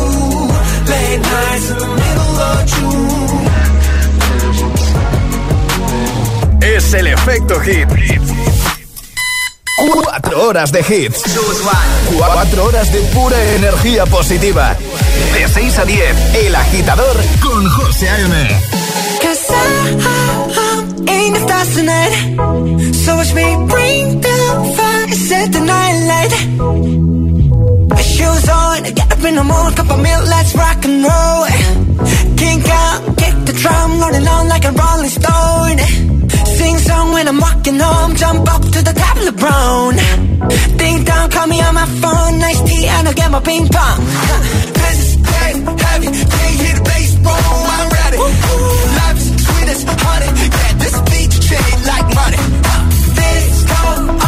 Late 0.86 1.20
nights 1.20 1.70
in 1.70 1.78
the 1.78 1.88
middle 1.98 2.38
of 2.48 2.66
June. 2.72 3.48
Es 6.62 6.94
el 6.94 7.06
efecto 7.08 7.60
hit. 7.60 7.88
Cuatro 9.78 10.48
horas 10.48 10.70
de 10.72 10.80
hits. 10.80 11.22
Cuatro 12.16 12.64
horas 12.64 12.92
de 12.92 13.00
pura 13.14 13.36
energía 13.54 14.06
positiva. 14.06 14.76
De 15.34 15.48
6 15.48 15.78
a 15.78 15.84
10, 15.84 16.34
El 16.46 16.54
Agitador 16.54 17.16
con 17.40 17.68
José 17.70 18.08
A.M. 18.08 18.34
Cause 19.20 19.50
I, 19.50 19.62
I'm 20.56 21.08
in 21.08 21.32
the 21.34 21.40
stars 21.40 21.74
tonight. 21.74 22.14
So 22.94 23.16
watch 23.16 23.34
me 23.34 23.46
bring 23.68 24.20
the 24.20 24.38
fire, 24.76 25.08
set 25.12 25.52
the 25.52 25.60
night 25.60 25.96
light. 26.10 26.32
Shoes 28.02 28.48
on, 28.48 28.82
get 28.94 29.12
up 29.12 29.24
in 29.24 29.34
the 29.34 29.44
morning, 29.44 29.76
cup 29.76 29.90
of 29.90 30.00
milk, 30.00 30.24
let's 30.28 30.54
rock 30.54 30.84
and 30.84 31.04
roll. 31.04 31.46
Kink 32.36 32.68
out, 32.68 33.00
kick 33.18 33.34
the 33.44 33.52
drum, 33.52 34.00
rolling 34.00 34.26
on 34.26 34.48
like 34.48 34.64
a 34.64 34.72
rolling 34.72 35.10
stone. 35.10 35.78
Sing 36.58 36.78
song 36.78 37.12
when 37.12 37.28
I'm 37.28 37.38
walking 37.40 37.78
home, 37.78 38.14
jump 38.16 38.48
up 38.54 38.62
to 38.62 38.82
the 38.82 38.94
top 38.94 39.16
of 39.16 39.24
the 39.24 39.32
brown. 39.32 39.96
Ding 40.78 41.04
dong, 41.04 41.30
call 41.30 41.46
me 41.48 41.60
on 41.60 41.74
my 41.74 41.86
phone, 41.86 42.38
nice 42.38 42.62
tea, 42.62 42.86
and 42.86 43.08
I'll 43.08 43.14
get 43.14 43.30
my 43.30 43.40
ping 43.40 43.66
pong. 43.68 44.67
Can't 45.64 46.04
hear 46.04 46.74
the 46.74 46.82
bass, 46.84 47.16
I'm 47.26 47.88
ready. 47.98 48.18
Life's 48.98 49.26
sweet 49.44 49.68
as 49.68 49.82
honey, 49.84 50.30
yeah, 50.38 50.72
this 50.78 50.96
beat 51.10 51.32
chain 51.42 51.76
like 51.86 52.08
money. 52.14 52.38
Uh, 52.64 52.84
this 53.18 53.64
go 53.64 54.27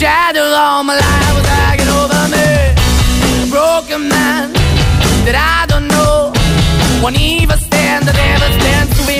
Shadow 0.00 0.40
all 0.40 0.82
my 0.82 0.94
life 0.96 1.34
was 1.36 1.44
hanging 1.44 1.90
over 2.00 2.22
me. 2.32 2.48
Broken 3.50 4.08
man 4.08 4.48
that 5.28 5.36
I 5.36 5.66
don't 5.68 5.88
know. 5.88 6.32
Won't 7.02 7.20
even 7.20 7.58
stand, 7.58 8.08
I 8.08 8.12
never 8.16 8.48
stand 8.60 8.88
to 8.96 9.06
be 9.06 9.19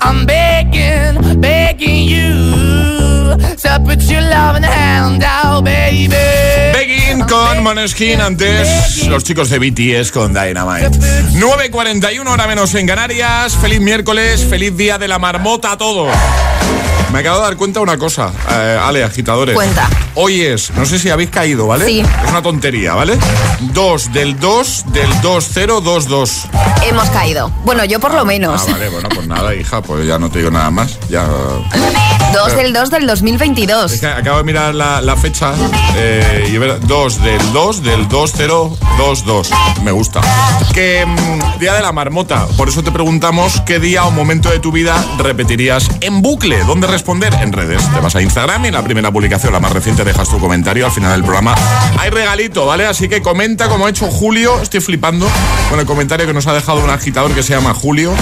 I'm 0.00 0.26
begging, 0.26 1.40
begging 1.40 2.04
you 2.08 3.36
to 3.62 3.80
put 3.84 4.00
your 4.02 4.22
loving 4.22 4.62
hand 4.62 5.22
out, 5.24 5.64
baby. 5.64 6.08
Begging 6.72 7.20
con 7.28 7.62
Moneskin 7.62 8.20
antes 8.20 9.06
los 9.06 9.24
chicos 9.24 9.50
de 9.50 9.58
BTS 9.58 10.12
con 10.12 10.32
Dynamite. 10.32 10.90
9.41 10.90 12.26
hora 12.26 12.46
menos 12.46 12.74
en 12.74 12.86
Canarias. 12.86 13.56
Feliz 13.56 13.80
miércoles, 13.80 14.44
feliz 14.48 14.76
día 14.76 14.98
de 14.98 15.08
la 15.08 15.18
marmota 15.18 15.72
a 15.72 15.78
todos. 15.78 16.12
Me 17.12 17.18
acabo 17.18 17.40
de 17.40 17.42
dar 17.42 17.56
cuenta 17.56 17.78
de 17.80 17.82
una 17.82 17.98
cosa, 17.98 18.32
eh, 18.50 18.78
Ale, 18.82 19.04
agitadores. 19.04 19.54
Cuenta. 19.54 19.86
Hoy 20.14 20.40
es, 20.40 20.70
no 20.70 20.86
sé 20.86 20.98
si 20.98 21.10
habéis 21.10 21.28
caído, 21.28 21.66
¿vale? 21.66 21.84
Sí. 21.84 22.00
Es 22.00 22.30
una 22.30 22.40
tontería, 22.40 22.94
¿vale? 22.94 23.18
2 23.60 24.12
del 24.14 24.40
2 24.40 24.84
del 24.94 25.20
2022. 25.20 26.48
Hemos 26.88 27.10
caído. 27.10 27.50
Bueno, 27.66 27.84
yo 27.84 28.00
por 28.00 28.14
lo 28.14 28.24
menos. 28.24 28.62
Ah, 28.66 28.72
vale, 28.72 28.88
bueno, 28.88 29.10
pues 29.14 29.26
nada, 29.26 29.54
hija, 29.54 29.81
pues 29.82 30.06
ya 30.06 30.18
no 30.18 30.30
te 30.30 30.38
digo 30.38 30.50
nada 30.50 30.70
más. 30.70 30.98
Ya. 31.08 31.26
2 32.32 32.56
del 32.56 32.72
2 32.72 32.90
del 32.90 33.06
2022. 33.06 33.92
Es 33.92 34.00
que 34.00 34.06
acabo 34.06 34.38
de 34.38 34.44
mirar 34.44 34.74
la, 34.74 35.00
la 35.00 35.16
fecha 35.16 35.52
eh, 35.96 36.48
y 36.50 36.56
ver 36.58 36.80
2 36.80 37.22
del 37.22 37.52
2 37.52 37.82
del 37.82 38.08
2022. 38.08 39.50
Me 39.82 39.92
gusta. 39.92 40.20
Que 40.72 41.04
mm, 41.04 41.58
día 41.60 41.74
de 41.74 41.82
la 41.82 41.92
marmota. 41.92 42.46
Por 42.56 42.68
eso 42.68 42.82
te 42.82 42.90
preguntamos 42.90 43.60
qué 43.66 43.78
día 43.78 44.04
o 44.04 44.10
momento 44.10 44.50
de 44.50 44.60
tu 44.60 44.72
vida 44.72 45.04
repetirías 45.18 45.88
en 46.00 46.22
bucle. 46.22 46.64
¿Dónde 46.64 46.86
responder? 46.86 47.34
En 47.34 47.52
redes. 47.52 47.82
Te 47.92 48.00
vas 48.00 48.16
a 48.16 48.22
Instagram 48.22 48.64
y 48.64 48.68
en 48.68 48.74
la 48.74 48.82
primera 48.82 49.10
publicación, 49.10 49.52
la 49.52 49.60
más 49.60 49.72
reciente, 49.72 50.04
dejas 50.04 50.28
tu 50.28 50.38
comentario. 50.38 50.86
Al 50.86 50.92
final 50.92 51.12
del 51.12 51.22
programa 51.22 51.54
hay 51.98 52.10
regalito, 52.10 52.66
¿vale? 52.66 52.86
Así 52.86 53.08
que 53.08 53.20
comenta 53.20 53.68
como 53.68 53.86
ha 53.86 53.90
hecho 53.90 54.06
Julio. 54.06 54.60
Estoy 54.62 54.80
flipando 54.80 55.28
con 55.70 55.78
el 55.78 55.86
comentario 55.86 56.26
que 56.26 56.32
nos 56.32 56.46
ha 56.46 56.54
dejado 56.54 56.82
un 56.82 56.90
agitador 56.90 57.34
que 57.34 57.42
se 57.42 57.54
llama 57.54 57.74
Julio. 57.74 58.12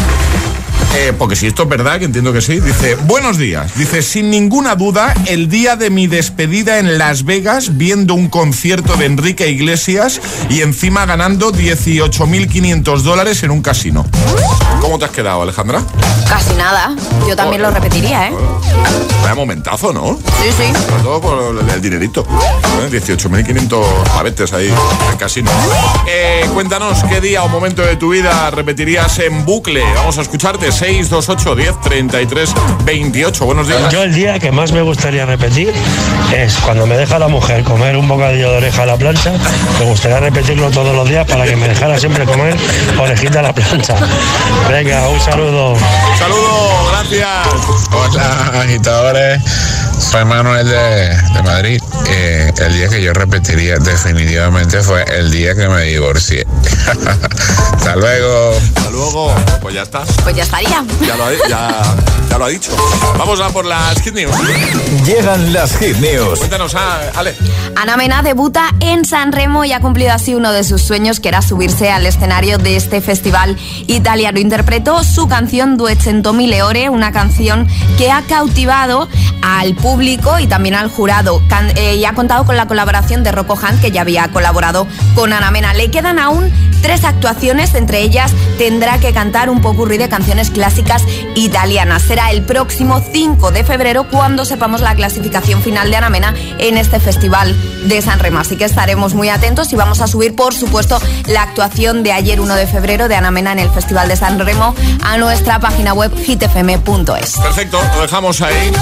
Eh, 0.97 1.13
porque 1.17 1.37
si 1.37 1.47
esto 1.47 1.63
es 1.63 1.69
verdad, 1.69 1.99
que 1.99 2.05
entiendo 2.05 2.33
que 2.33 2.41
sí, 2.41 2.59
dice, 2.59 2.97
buenos 3.07 3.39
días. 3.39 3.73
Dice, 3.77 4.03
sin 4.03 4.31
ninguna 4.31 4.75
duda, 4.75 5.15
el 5.27 5.49
día 5.49 5.77
de 5.77 5.89
mi 5.89 6.09
despedida 6.09 6.79
en 6.79 6.99
Las 6.99 7.25
Vegas, 7.25 7.77
viendo 7.77 8.15
un 8.15 8.29
concierto 8.29 8.97
de 8.97 9.07
Enrique 9.07 9.49
Iglesias 9.49 10.21
y 10.49 10.63
encima 10.63 11.07
ganando 11.07 11.53
18.500 11.53 13.03
dólares 13.03 13.43
en 13.45 13.53
un 13.53 13.63
casino. 13.63 14.05
¿Cómo 14.81 14.99
te 14.99 15.05
has 15.05 15.11
quedado, 15.13 15.43
Alejandra? 15.43 15.83
Casi 16.29 16.55
nada. 16.55 16.97
Yo 17.29 17.37
también 17.37 17.63
lo 17.63 17.71
repetiría, 17.71 18.29
¿eh? 18.29 18.33
Vaya 19.23 19.35
momentazo, 19.35 19.93
¿no? 19.93 20.19
Sí, 20.43 20.51
sí. 20.57 20.73
Sobre 20.89 21.03
todo 21.03 21.21
por 21.21 21.71
el 21.71 21.83
dinerito. 21.83 22.27
¿eh? 22.83 22.91
18.500 22.91 23.85
pavetes 24.15 24.53
ahí 24.53 24.69
en 24.69 25.11
el 25.13 25.17
casino. 25.19 25.51
Eh, 26.09 26.49
cuéntanos 26.53 27.05
qué 27.05 27.21
día 27.21 27.45
o 27.45 27.49
momento 27.49 27.83
de 27.83 27.97
tu 27.97 28.11
vida 28.11 28.51
repetirías 28.51 29.19
en 29.19 29.45
bucle. 29.45 29.83
Vamos 29.95 30.19
a 30.19 30.23
escucharte. 30.23 30.73
628 30.81 31.57
10 31.57 31.81
33 31.83 32.55
28. 32.87 33.45
Buenos 33.45 33.69
días. 33.69 33.93
Yo 33.93 34.03
el 34.03 34.15
día 34.15 34.39
que 34.39 34.51
más 34.51 34.73
me 34.73 34.81
gustaría 34.81 35.27
repetir 35.27 35.75
es 36.35 36.55
cuando 36.57 36.87
me 36.87 36.97
deja 36.97 37.19
la 37.19 37.29
mujer 37.29 37.65
comer 37.65 37.99
un 37.99 38.09
bocadillo 38.09 38.51
de 38.53 38.57
oreja 38.57 38.85
a 38.85 38.87
la 38.87 38.97
plancha. 38.97 39.31
Me 39.79 39.85
gustaría 39.85 40.21
repetirlo 40.21 40.71
todos 40.71 40.97
los 40.97 41.07
días 41.07 41.27
para 41.27 41.45
que 41.45 41.55
me 41.55 41.69
dejara 41.69 41.99
siempre 41.99 42.25
comer 42.25 42.57
orejita 42.99 43.41
a 43.41 43.43
la 43.43 43.53
plancha. 43.53 43.95
Venga, 44.71 45.07
un 45.11 45.21
saludo. 45.21 45.77
Saludo, 46.19 46.91
gracias. 46.93 47.29
Hola, 47.93 48.63
agitadores. 48.63 49.43
Soy 50.11 50.25
Manuel 50.25 50.67
de, 50.67 51.17
de 51.35 51.43
Madrid. 51.45 51.81
Eh, 52.09 52.53
el 52.59 52.75
día 52.75 52.89
que 52.89 53.01
yo 53.01 53.13
repetiría 53.13 53.77
definitivamente 53.77 54.83
fue 54.83 55.05
el 55.05 55.31
día 55.31 55.55
que 55.55 55.69
me 55.69 55.85
divorcié. 55.85 56.45
Hasta 57.77 57.95
luego. 57.95 58.53
Hasta 58.77 58.91
luego. 58.91 59.33
Pues 59.63 59.77
ya 59.77 59.83
está. 59.83 60.03
Pues 60.25 60.35
ya 60.35 60.43
estaría. 60.43 60.85
Ya 61.07 61.17
lo, 61.17 61.27
ha, 61.27 61.31
ya, 61.49 61.95
ya 62.29 62.39
lo 62.39 62.45
ha 62.45 62.49
dicho. 62.49 62.73
Vamos 63.17 63.41
a 63.41 63.51
por 63.51 63.65
las 63.65 64.03
Hit 64.03 64.15
News. 64.15 64.35
Llegan 65.07 65.53
las 65.53 65.79
Hit 65.79 65.97
News. 65.99 66.41
Cuéntanos, 66.41 66.75
ah, 66.75 67.03
Ale. 67.15 67.37
Ana 67.77 67.97
Mena 67.97 68.23
debuta 68.23 68.75
en 68.81 69.05
San 69.05 69.31
Remo 69.31 69.65
y 69.65 69.73
ha 69.73 69.79
cumplido 69.79 70.13
así 70.13 70.35
uno 70.35 70.51
de 70.51 70.65
sus 70.65 70.83
sueños, 70.83 71.21
que 71.21 71.29
era 71.29 71.41
subirse 71.41 71.93
al 71.93 72.05
escenario 72.05 72.59
de 72.59 72.75
este 72.75 73.01
festival 73.01 73.57
italiano. 73.87 74.41
Interpretó 74.41 75.05
su 75.05 75.29
canción 75.29 75.77
Duecentomille 75.77 76.63
Ore, 76.65 76.89
una 76.89 77.13
canción 77.13 77.69
que 77.97 78.11
ha 78.11 78.23
cautivado 78.23 79.09
al 79.41 79.77
público 79.77 80.00
y 80.03 80.47
también 80.47 80.75
al 80.75 80.89
jurado. 80.89 81.43
Eh, 81.77 81.97
y 81.97 82.05
ha 82.07 82.15
contado 82.15 82.47
con 82.47 82.57
la 82.57 82.67
colaboración 82.67 83.23
de 83.23 83.33
Rocco 83.33 83.55
Hunt, 83.55 83.81
que 83.81 83.91
ya 83.91 84.01
había 84.01 84.29
colaborado 84.29 84.87
con 85.15 85.33
Ana 85.33 85.51
Mena. 85.51 85.75
Le 85.75 85.91
quedan 85.91 86.19
aún 86.19 86.51
tres 86.81 87.05
actuaciones, 87.05 87.75
entre 87.75 88.01
ellas 88.01 88.33
tendrá 88.57 88.99
que 88.99 89.13
cantar 89.13 89.51
un 89.51 89.61
popurrí 89.61 89.99
de 89.99 90.09
canciones 90.09 90.51
clásicas 90.51 91.05
italianas. 91.35 92.03
Será 92.03 92.31
el 92.31 92.43
próximo 92.43 93.03
5 93.13 93.51
de 93.51 93.65
febrero 93.65 94.07
cuando 94.09 94.45
sepamos 94.45 94.81
la 94.81 94.95
clasificación 94.95 95.63
final 95.63 95.91
de 95.91 95.97
Ana 95.97 96.09
Mena 96.09 96.35
en 96.59 96.79
este 96.79 96.99
festival 96.99 97.55
de 97.85 98.01
San 98.01 98.19
Remo. 98.19 98.39
Así 98.39 98.57
que 98.57 98.65
estaremos 98.65 99.15
muy 99.15 99.29
atentos 99.29 99.73
y 99.73 99.77
vamos 99.77 100.01
a 100.01 100.07
subir, 100.07 100.35
por 100.35 100.55
supuesto, 100.55 100.99
la 101.27 101.43
actuación 101.43 102.03
de 102.03 102.13
ayer 102.13 102.41
1 102.41 102.55
de 102.55 102.67
febrero 102.67 103.09
de 103.09 103.17
Ana 103.17 103.31
Mena 103.31 103.53
en 103.53 103.59
el 103.59 103.71
Festival 103.71 104.09
de 104.09 104.17
San 104.17 104.39
Remo 104.39 104.75
a 105.03 105.19
nuestra 105.19 105.59
página 105.59 105.93
web 105.93 106.13
hitfm.es. 106.17 107.37
Perfecto, 107.37 107.81
lo 107.95 108.03
dejamos 108.03 108.41
ahí. 108.41 108.73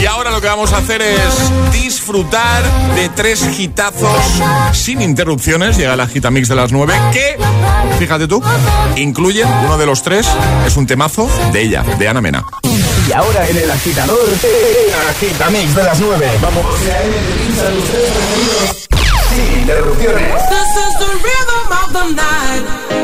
Y 0.00 0.06
ahora 0.06 0.30
lo 0.30 0.40
que 0.40 0.48
vamos 0.48 0.63
a 0.72 0.78
hacer 0.78 1.02
es 1.02 1.72
disfrutar 1.72 2.62
de 2.94 3.08
tres 3.10 3.58
hitazos 3.58 4.24
sin 4.72 5.02
interrupciones. 5.02 5.76
Llega 5.76 5.94
la 5.96 6.06
gita 6.06 6.30
mix 6.30 6.48
de 6.48 6.54
las 6.54 6.72
9 6.72 6.94
que, 7.12 7.36
fíjate 7.98 8.26
tú, 8.26 8.42
incluyen 8.96 9.46
uno 9.64 9.76
de 9.76 9.84
los 9.84 10.02
tres, 10.02 10.26
es 10.66 10.76
un 10.76 10.86
temazo 10.86 11.28
de 11.52 11.62
ella, 11.62 11.82
de 11.98 12.08
Ana 12.08 12.20
Mena. 12.20 12.44
Y 13.08 13.12
ahora 13.12 13.48
en 13.48 13.58
el 13.58 13.70
agitador, 13.70 14.28
el 14.28 15.08
agitamix 15.10 15.74
de 15.74 15.82
las 15.82 16.00
9. 16.00 16.30
Vamos. 16.40 16.64
Sin 19.28 19.60
interrupciones. 19.60 20.32
This 20.48 20.76
is 20.76 20.98
the 20.98 21.12
rhythm 21.22 21.72
of 21.72 21.92
the 21.92 22.14
night. 22.14 23.03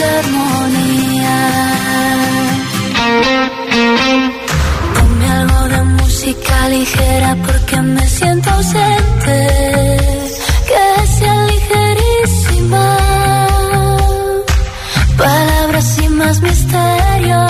la 0.00 0.18
armonía. 0.22 1.36
Ponme 4.94 5.26
algo 5.40 5.68
de 5.68 5.82
música 5.98 6.68
ligera 6.68 7.36
porque 7.46 7.76
me 7.80 8.06
siento 8.08 8.50
ausente. 8.50 9.38
Que 10.70 11.06
sea 11.16 11.46
ligerísima. 11.52 12.86
Palabras 15.16 15.84
sin 15.94 16.16
más 16.16 16.40
misterio 16.40 17.40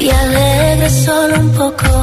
y 0.00 0.10
alegre 0.10 0.90
solo 0.90 1.40
un 1.40 1.50
poco. 1.52 1.95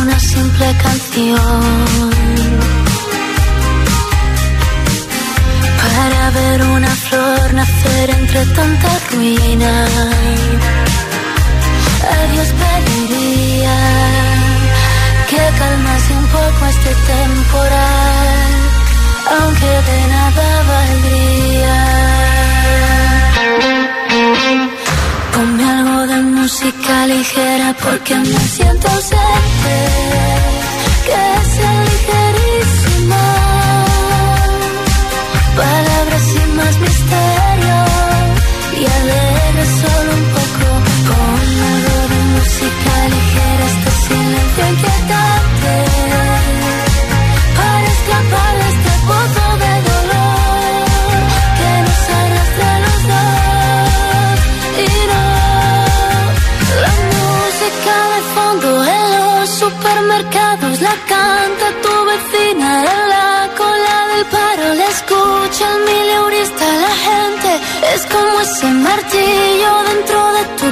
Una 0.00 0.18
simple 0.18 0.76
canción 0.82 2.10
para 5.82 6.30
ver 6.30 6.62
una 6.62 6.88
flor 6.88 7.54
nacer 7.54 8.10
entre 8.10 8.44
tanta 8.46 8.88
ruina. 9.10 9.86
A 12.14 12.32
Dios 12.32 12.48
pediría 12.62 13.76
que 15.30 15.42
calmase 15.58 16.12
un 16.22 16.26
poco 16.26 16.66
este 16.74 16.92
temporal, 17.12 18.50
aunque 19.38 19.70
de 19.88 20.00
nada 20.14 20.46
valdría. 20.70 21.78
Ponme 25.32 25.64
algo 25.70 26.06
de 26.06 26.31
música 26.42 27.06
ligera 27.06 27.72
porque 27.84 28.16
me 28.16 28.38
siento 28.54 28.88
ausente, 28.88 29.76
que 31.06 31.50
sea 31.54 31.84
ligerísima. 31.84 32.31
El 65.70 65.78
mileurista, 65.84 66.64
la 66.86 66.94
gente. 67.08 67.50
Es 67.94 68.06
como 68.06 68.40
ese 68.40 68.66
martillo 68.66 69.72
dentro 69.90 70.32
de 70.32 70.44
tu 70.58 70.71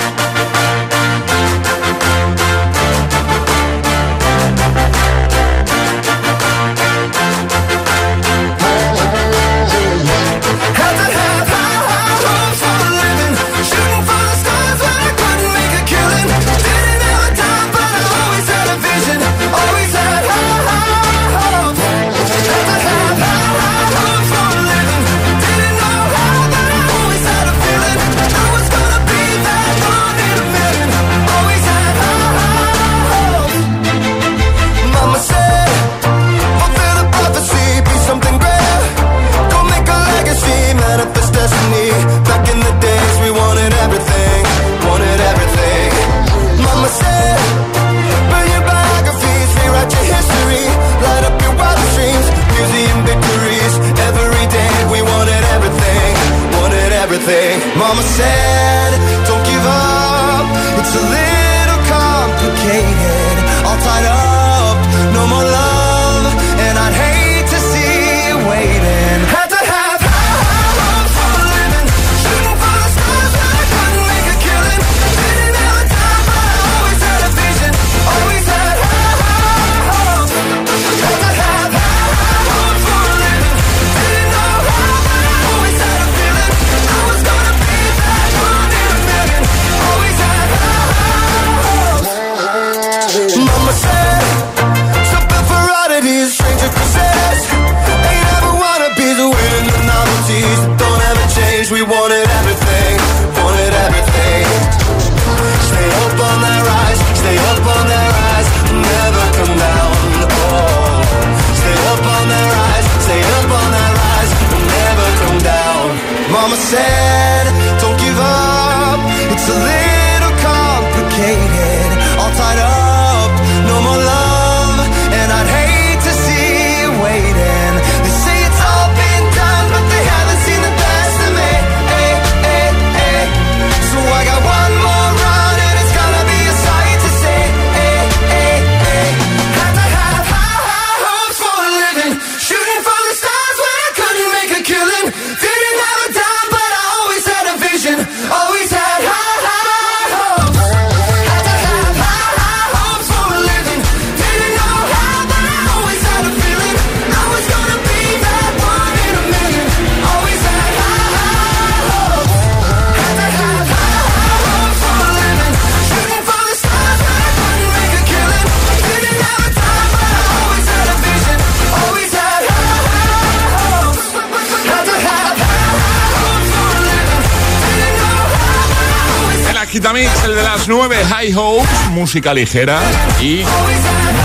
High 181.21 181.35
Hopes, 181.35 181.69
música 181.91 182.33
ligera 182.33 182.79
y 183.21 183.43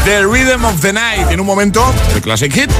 The 0.07 0.22
Rhythm 0.22 0.64
of 0.64 0.80
the 0.80 0.94
Night. 0.94 1.30
En 1.30 1.40
un 1.40 1.47
momento, 1.47 1.84
el 2.14 2.22
Classic 2.22 2.51
Hit. 2.51 2.70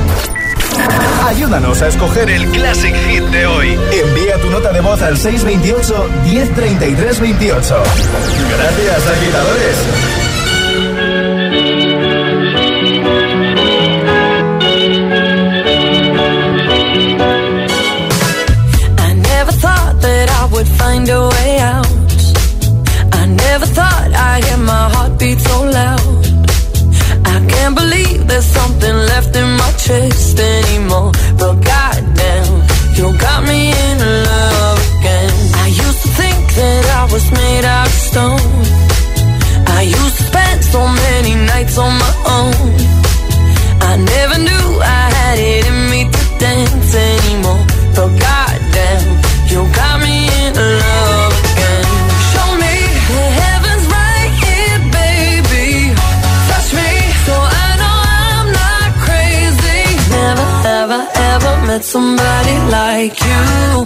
Ayúdanos 1.26 1.82
a 1.82 1.88
escoger 1.88 2.30
el 2.30 2.46
Classic 2.50 2.94
Hit 2.94 3.24
de 3.24 3.46
hoy. 3.46 3.78
Envía 3.92 4.40
tu 4.40 4.48
nota 4.48 4.72
de 4.72 4.80
voz 4.80 5.02
al 5.02 5.18
628 5.18 6.08
1033 6.24 7.20
28. 7.20 7.82
Gracias, 8.56 9.06
agitadores. 9.06 10.25
Stone. 38.16 38.64
I 39.78 39.82
used 39.82 40.16
to 40.20 40.24
spend 40.30 40.58
so 40.64 40.80
many 41.04 41.34
nights 41.52 41.76
on 41.76 41.92
my 42.04 42.14
own. 42.36 42.72
I 43.90 43.92
never 44.14 44.36
knew 44.46 44.66
I 44.98 45.04
had 45.18 45.36
it 45.52 45.62
in 45.70 45.78
me 45.92 46.00
to 46.14 46.22
dance 46.44 46.92
anymore. 47.12 47.64
But 47.96 48.10
goddamn, 48.24 49.04
you 49.50 49.60
got 49.80 49.96
me 50.06 50.16
in 50.42 50.52
love 50.84 51.32
again. 51.44 51.84
Show 52.32 52.48
me 52.64 52.74
the 53.12 53.24
heavens 53.42 53.84
right 53.98 54.32
here, 54.44 54.80
baby. 55.00 55.68
Touch 56.48 56.70
me 56.80 56.90
so 57.26 57.34
I 57.64 57.68
know 57.80 57.96
I'm 58.24 58.48
not 58.62 58.88
crazy. 59.04 59.82
Never, 60.16 60.48
ever, 60.80 61.02
ever 61.32 61.52
met 61.68 61.84
somebody 61.84 62.56
like 62.78 63.16
you. 63.28 63.86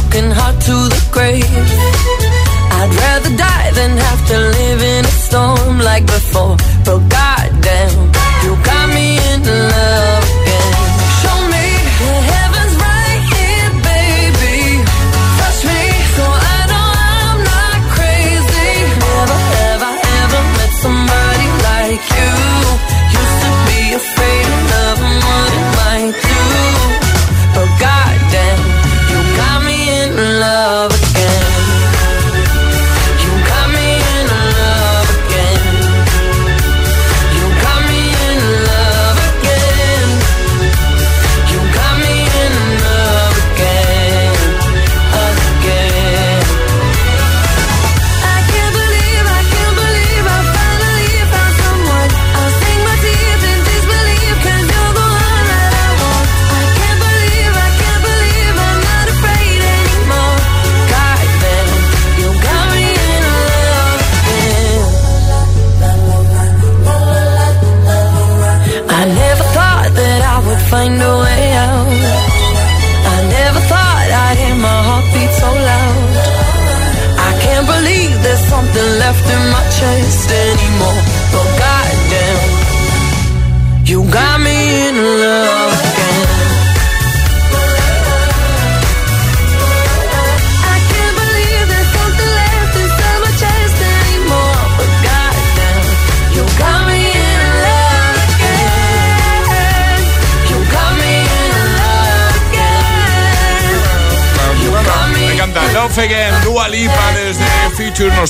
broken 0.00 0.30
heart 0.30 0.60
to 0.60 0.76
the 0.94 1.02
grave. 1.10 1.44
I'd 2.78 2.92
rather 3.02 3.36
die 3.36 3.70
than 3.72 3.96
have 3.96 4.26
to 4.28 4.38
live 4.38 4.82
in 4.82 5.04
a 5.04 5.14
storm 5.26 5.78
like 5.78 6.06
before. 6.06 6.56
But 6.84 7.07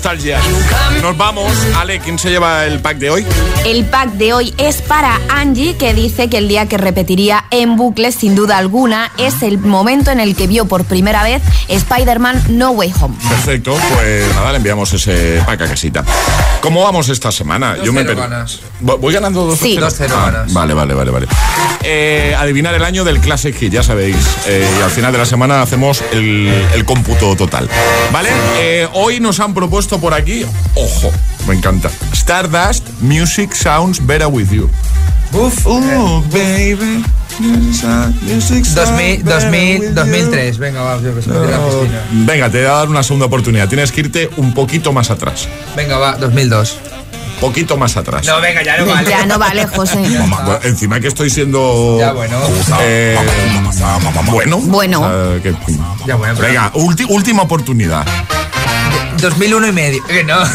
Nostalgia. 0.09 0.41
Nos 1.03 1.15
vamos. 1.15 1.48
Ale, 1.89 2.01
¿quién 2.01 2.19
se 2.19 2.29
lleva 2.29 2.67
el 2.67 2.81
pack 2.81 2.99
de 2.99 3.09
hoy? 3.09 3.27
El 3.65 3.87
pack 3.87 4.11
de 4.13 4.35
hoy 4.35 4.53
es 4.59 4.83
para 4.83 5.19
Angie, 5.31 5.75
que 5.79 5.95
dice 5.95 6.29
que 6.29 6.37
el 6.37 6.47
día 6.47 6.67
que 6.69 6.77
repetiría 6.77 7.47
en 7.51 7.77
bucle, 7.77 8.13
sin 8.13 8.35
duda 8.35 8.59
alguna, 8.59 9.11
es 9.17 9.41
el 9.43 9.57
momento 9.57 10.11
en 10.11 10.21
el 10.21 10.37
que 10.37 10.47
vio 10.47 10.67
por 10.67 10.85
primera 10.85 11.23
vez 11.23 11.41
Spider-Man 11.69 12.43
No 12.51 12.73
Way 12.73 12.93
Home. 13.01 13.15
Perfecto, 13.27 13.75
pues 13.95 14.35
nada, 14.35 14.51
le 14.53 14.59
enviamos 14.59 14.93
ese 14.93 15.43
pack 15.47 15.63
a 15.63 15.67
casita. 15.69 16.05
¿Cómo 16.61 16.83
vamos 16.85 17.09
esta 17.09 17.33
semana? 17.33 17.77
Dos 17.77 17.91
me 17.95 18.05
ganas. 18.05 18.61
Vo- 18.83 18.99
¿Voy 18.99 19.15
ganando 19.15 19.45
2 19.47 19.59
Sí. 19.59 19.79
Dos 19.79 19.95
cero 19.97 20.15
ganas. 20.15 20.53
Vale, 20.53 20.75
vale, 20.75 20.93
vale, 20.93 21.11
vale. 21.11 21.27
Eh, 21.85 22.35
adivinar 22.39 22.75
el 22.75 22.85
año 22.85 23.03
del 23.03 23.19
Classic 23.19 23.57
Hit, 23.57 23.73
ya 23.73 23.83
sabéis. 23.83 24.15
Eh, 24.47 24.69
y 24.79 24.83
al 24.83 24.91
final 24.91 25.11
de 25.13 25.19
la 25.19 25.27
semana 25.27 25.63
hacemos 25.63 26.05
el, 26.13 26.53
el 26.75 26.85
cómputo 26.85 27.35
total. 27.35 27.67
¿Vale? 28.13 28.29
Eh, 28.59 28.87
hoy 28.93 29.21
nos 29.21 29.41
han 29.41 29.55
propuesto 29.55 29.99
por 29.99 30.13
aquí, 30.13 30.45
ojo, 30.75 31.11
me 31.49 31.55
encanta. 31.55 31.91
Stardust 32.13 32.89
Music 33.01 33.55
Sounds 33.55 34.05
Better 34.07 34.27
With 34.29 34.51
You. 34.51 34.71
Uf. 35.33 35.67
Oh, 35.67 36.23
baby. 36.33 37.05
2000, 37.39 38.75
2000, 38.75 39.95
2003. 39.95 40.59
Venga, 40.59 40.81
va, 40.83 41.01
yo 41.01 41.15
que 41.15 41.23
sé, 41.23 41.31
de 41.31 41.51
la 41.51 41.59
piscina. 41.65 42.01
Venga, 42.13 42.51
te 42.51 42.59
voy 42.59 42.67
a 42.67 42.73
dar 42.73 42.89
una 42.89 43.03
segunda 43.03 43.27
oportunidad. 43.27 43.69
Tienes 43.69 43.93
que 43.93 44.01
irte 44.01 44.31
un 44.37 44.53
poquito 44.55 44.93
más 44.93 45.11
atrás. 45.11 45.49
Venga, 45.77 45.99
va, 45.99 46.17
2002. 46.17 46.79
Poquito 47.41 47.77
más 47.77 47.97
atrás. 47.97 48.27
No, 48.27 48.41
venga, 48.41 48.65
ya 48.65 48.79
no 48.79 48.87
vale. 48.87 49.09
Ya 49.09 49.25
no 49.27 49.39
vale, 49.39 49.67
José. 49.69 49.97
Mamá, 50.19 50.41
bueno, 50.45 50.61
encima 50.65 50.99
que 50.99 51.07
estoy 51.07 51.31
siendo. 51.31 51.97
Ya, 52.01 52.13
bueno. 52.13 52.37
eh, 52.81 53.17
bueno. 54.27 54.59
Bueno. 54.59 55.01
o 55.03 55.41
sea, 55.41 55.43
que- 55.43 55.55
Ya, 56.07 56.17
bueno, 56.17 56.35
Venga, 56.41 56.73
ulti- 56.75 57.07
última 57.09 57.43
oportunidad. 57.43 58.05
2001 59.21 59.67
y 59.69 59.73
medio. 59.73 60.05
Que 60.07 60.25
no. 60.25 60.37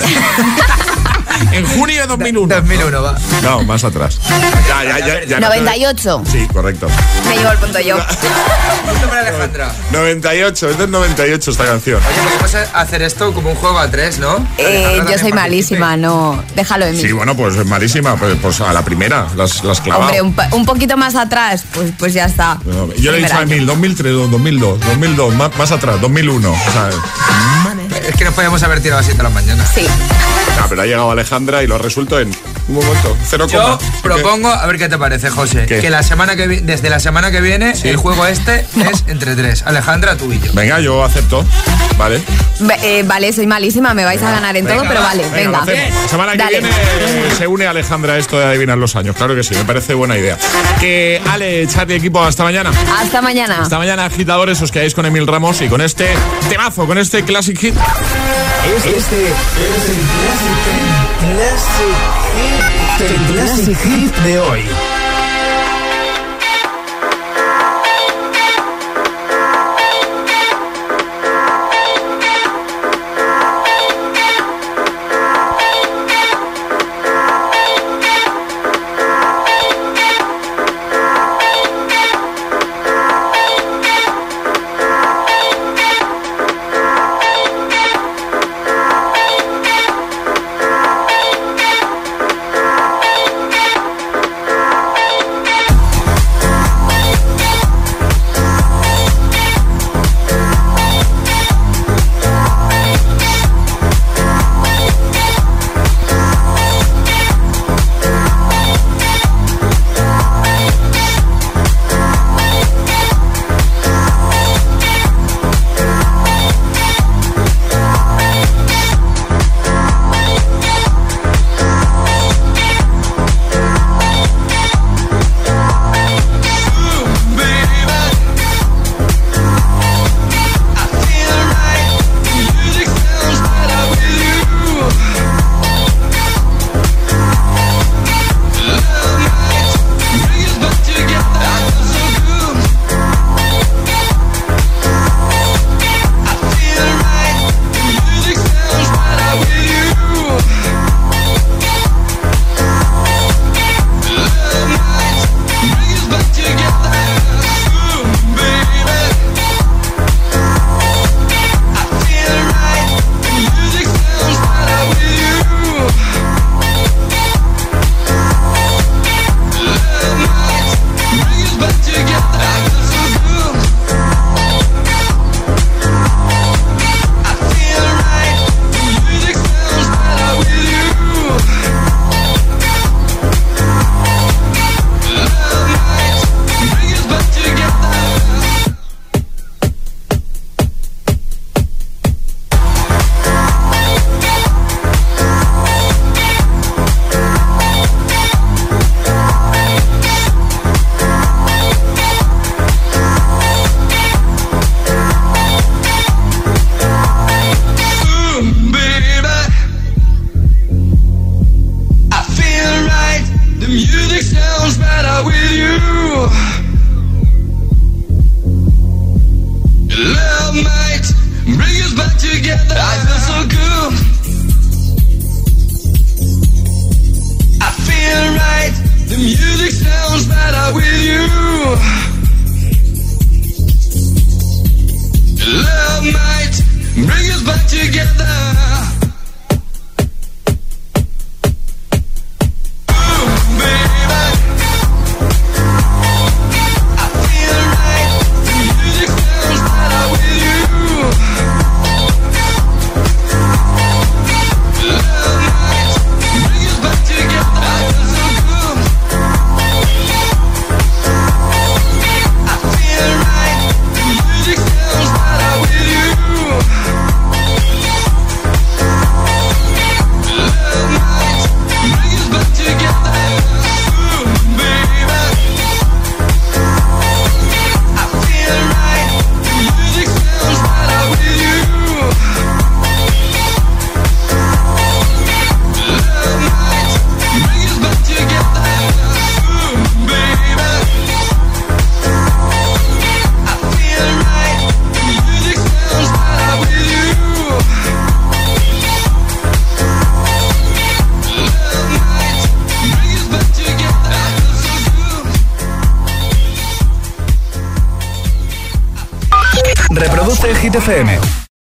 En 1.52 1.66
junio 1.68 2.02
de 2.02 2.08
2001. 2.08 2.56
2001, 2.56 3.02
va. 3.02 3.16
No, 3.42 3.64
más 3.64 3.84
atrás. 3.84 4.20
Ya, 4.68 4.84
ya, 4.84 5.00
ya. 5.00 5.26
ya 5.26 5.40
no 5.40 5.50
te- 5.50 5.58
98. 5.62 6.24
Sí, 6.32 6.48
correcto. 6.52 6.88
Me 7.28 7.38
llevo 7.38 7.52
el 7.52 7.58
punto 7.58 7.80
yo. 7.80 7.98
Punto 8.86 9.08
para 9.08 9.22
Alejandra. 9.22 9.74
98, 9.92 10.70
es 10.70 10.78
del 10.78 10.92
98 10.92 11.52
esta 11.52 11.66
canción. 11.66 12.02
Oye, 12.06 12.38
podemos 12.40 12.70
hacer 12.74 13.02
esto 13.02 13.34
como 13.34 13.50
un 13.52 13.56
juego 13.56 13.78
a 13.80 13.90
tres, 13.90 14.20
¿no? 14.20 14.46
Eh, 14.58 14.96
yo 14.98 15.18
soy 15.18 15.32
participe. 15.32 15.34
malísima, 15.36 15.98
no. 15.98 16.44
Déjalo 16.56 16.86
en 16.86 16.96
mí. 16.96 17.02
Sí, 17.02 17.12
bueno, 17.12 17.36
pues 17.36 17.56
es 17.56 17.66
malísima. 17.66 18.16
Pues, 18.16 18.36
pues 18.42 18.62
a 18.62 18.72
la 18.74 18.84
primera, 18.84 19.28
las, 19.36 19.64
las 19.64 19.80
clavado. 19.82 20.12
Hombre, 20.12 20.22
un, 20.22 20.36
un 20.60 20.66
poquito 20.66 20.98
más 20.98 21.16
atrás, 21.16 21.66
pues, 21.74 21.92
pues 21.98 22.14
ya 22.14 22.26
está. 22.26 22.60
Yo 23.00 23.12
le 23.12 23.20
he 23.20 23.22
dicho 23.24 23.36
a 23.38 23.42
Emil, 23.44 23.66
2003, 23.66 24.14
2002, 24.32 24.80
2002, 24.80 25.36
más, 25.36 25.56
más 25.58 25.72
atrás, 25.72 26.00
2001. 26.02 26.52
O 26.52 26.56
sea, 26.72 26.90
es 28.04 28.16
que 28.16 28.26
nos 28.26 28.34
podíamos 28.34 28.62
haber 28.64 28.82
tirado 28.82 28.98
a 28.98 29.02
las 29.02 29.06
7 29.06 29.18
de 29.18 29.24
la 29.24 29.30
mañana. 29.30 29.66
Sí. 29.66 29.88
Ah, 30.64 30.68
pero 30.70 30.82
ha 30.82 30.86
llegado 30.86 31.12
Alejandra 31.12 31.62
y 31.62 31.68
lo 31.68 31.76
ha 31.76 31.78
resuelto 31.78 32.18
en 32.20 32.30
un 32.70 32.76
momento. 32.76 33.18
Cero 33.28 33.48
Yo 33.50 33.62
coma. 33.62 33.78
propongo, 34.02 34.50
a 34.50 34.66
ver 34.66 34.78
qué 34.78 34.88
te 34.88 34.98
parece, 34.98 35.30
José, 35.30 35.66
¿Qué? 35.68 35.82
que 35.82 35.90
la 35.90 36.04
semana 36.04 36.38
que 36.38 36.48
desde 36.48 36.90
la 36.90 37.00
semana 37.02 37.32
que 37.32 37.42
viene 37.42 37.74
el 37.84 37.98
juego 37.98 38.26
este 38.26 38.62
es 38.92 39.04
entre 39.08 39.36
tres. 39.36 39.64
Alejandra, 39.64 40.16
tú 40.16 40.32
y 40.32 40.40
yo. 40.40 40.54
Venga, 40.54 40.80
yo 40.80 41.04
acepto. 41.04 41.46
Vale. 41.98 42.22
Eh, 42.82 43.04
vale, 43.06 43.34
soy 43.34 43.46
malísima, 43.46 43.94
me 43.94 44.06
vais 44.06 44.22
a 44.22 44.32
ganar 44.32 44.56
en 44.56 44.66
todo, 44.66 44.76
Venga, 44.78 44.88
pero 44.90 45.02
va, 45.02 45.08
vale, 45.08 45.26
venga. 45.34 45.66
La 45.66 46.08
semana 46.08 46.32
que 46.32 46.38
Dale. 46.38 46.60
viene 46.62 46.70
eh, 46.70 47.32
se 47.38 47.46
une 47.48 47.68
Alejandra 47.68 48.14
a 48.14 48.18
esto 48.18 48.40
de 48.40 48.46
adivinar 48.46 48.78
los 48.78 48.96
años. 48.96 49.16
Claro 49.18 49.36
que 49.36 49.44
sí, 49.44 49.54
me 49.56 49.66
parece 49.66 49.94
buena 49.94 50.18
idea. 50.18 50.38
Que 50.80 51.22
Ale, 51.30 51.68
chat 51.68 51.90
y 51.90 51.94
equipo, 51.96 52.24
hasta 52.24 52.44
mañana. 52.44 52.72
Hasta 53.00 53.22
mañana. 53.22 53.62
Hasta 53.62 53.78
mañana, 53.78 54.06
agitadores, 54.06 54.62
os 54.62 54.72
quedáis 54.72 54.94
con 54.96 55.06
Emil 55.06 55.28
Ramos 55.28 55.62
y 55.62 55.68
con 55.68 55.82
este 55.82 56.08
temazo, 56.50 56.88
con 56.88 56.98
este 56.98 57.24
Classic 57.26 57.58
Hit. 57.60 57.76
Este 58.66 58.90
es 58.98 59.06
el 59.12 59.96
Classic, 59.96 60.53
el 63.00 63.34
Classic 63.34 63.78
Hit 63.78 64.16
de 64.18 64.40
hoy. 64.40 64.93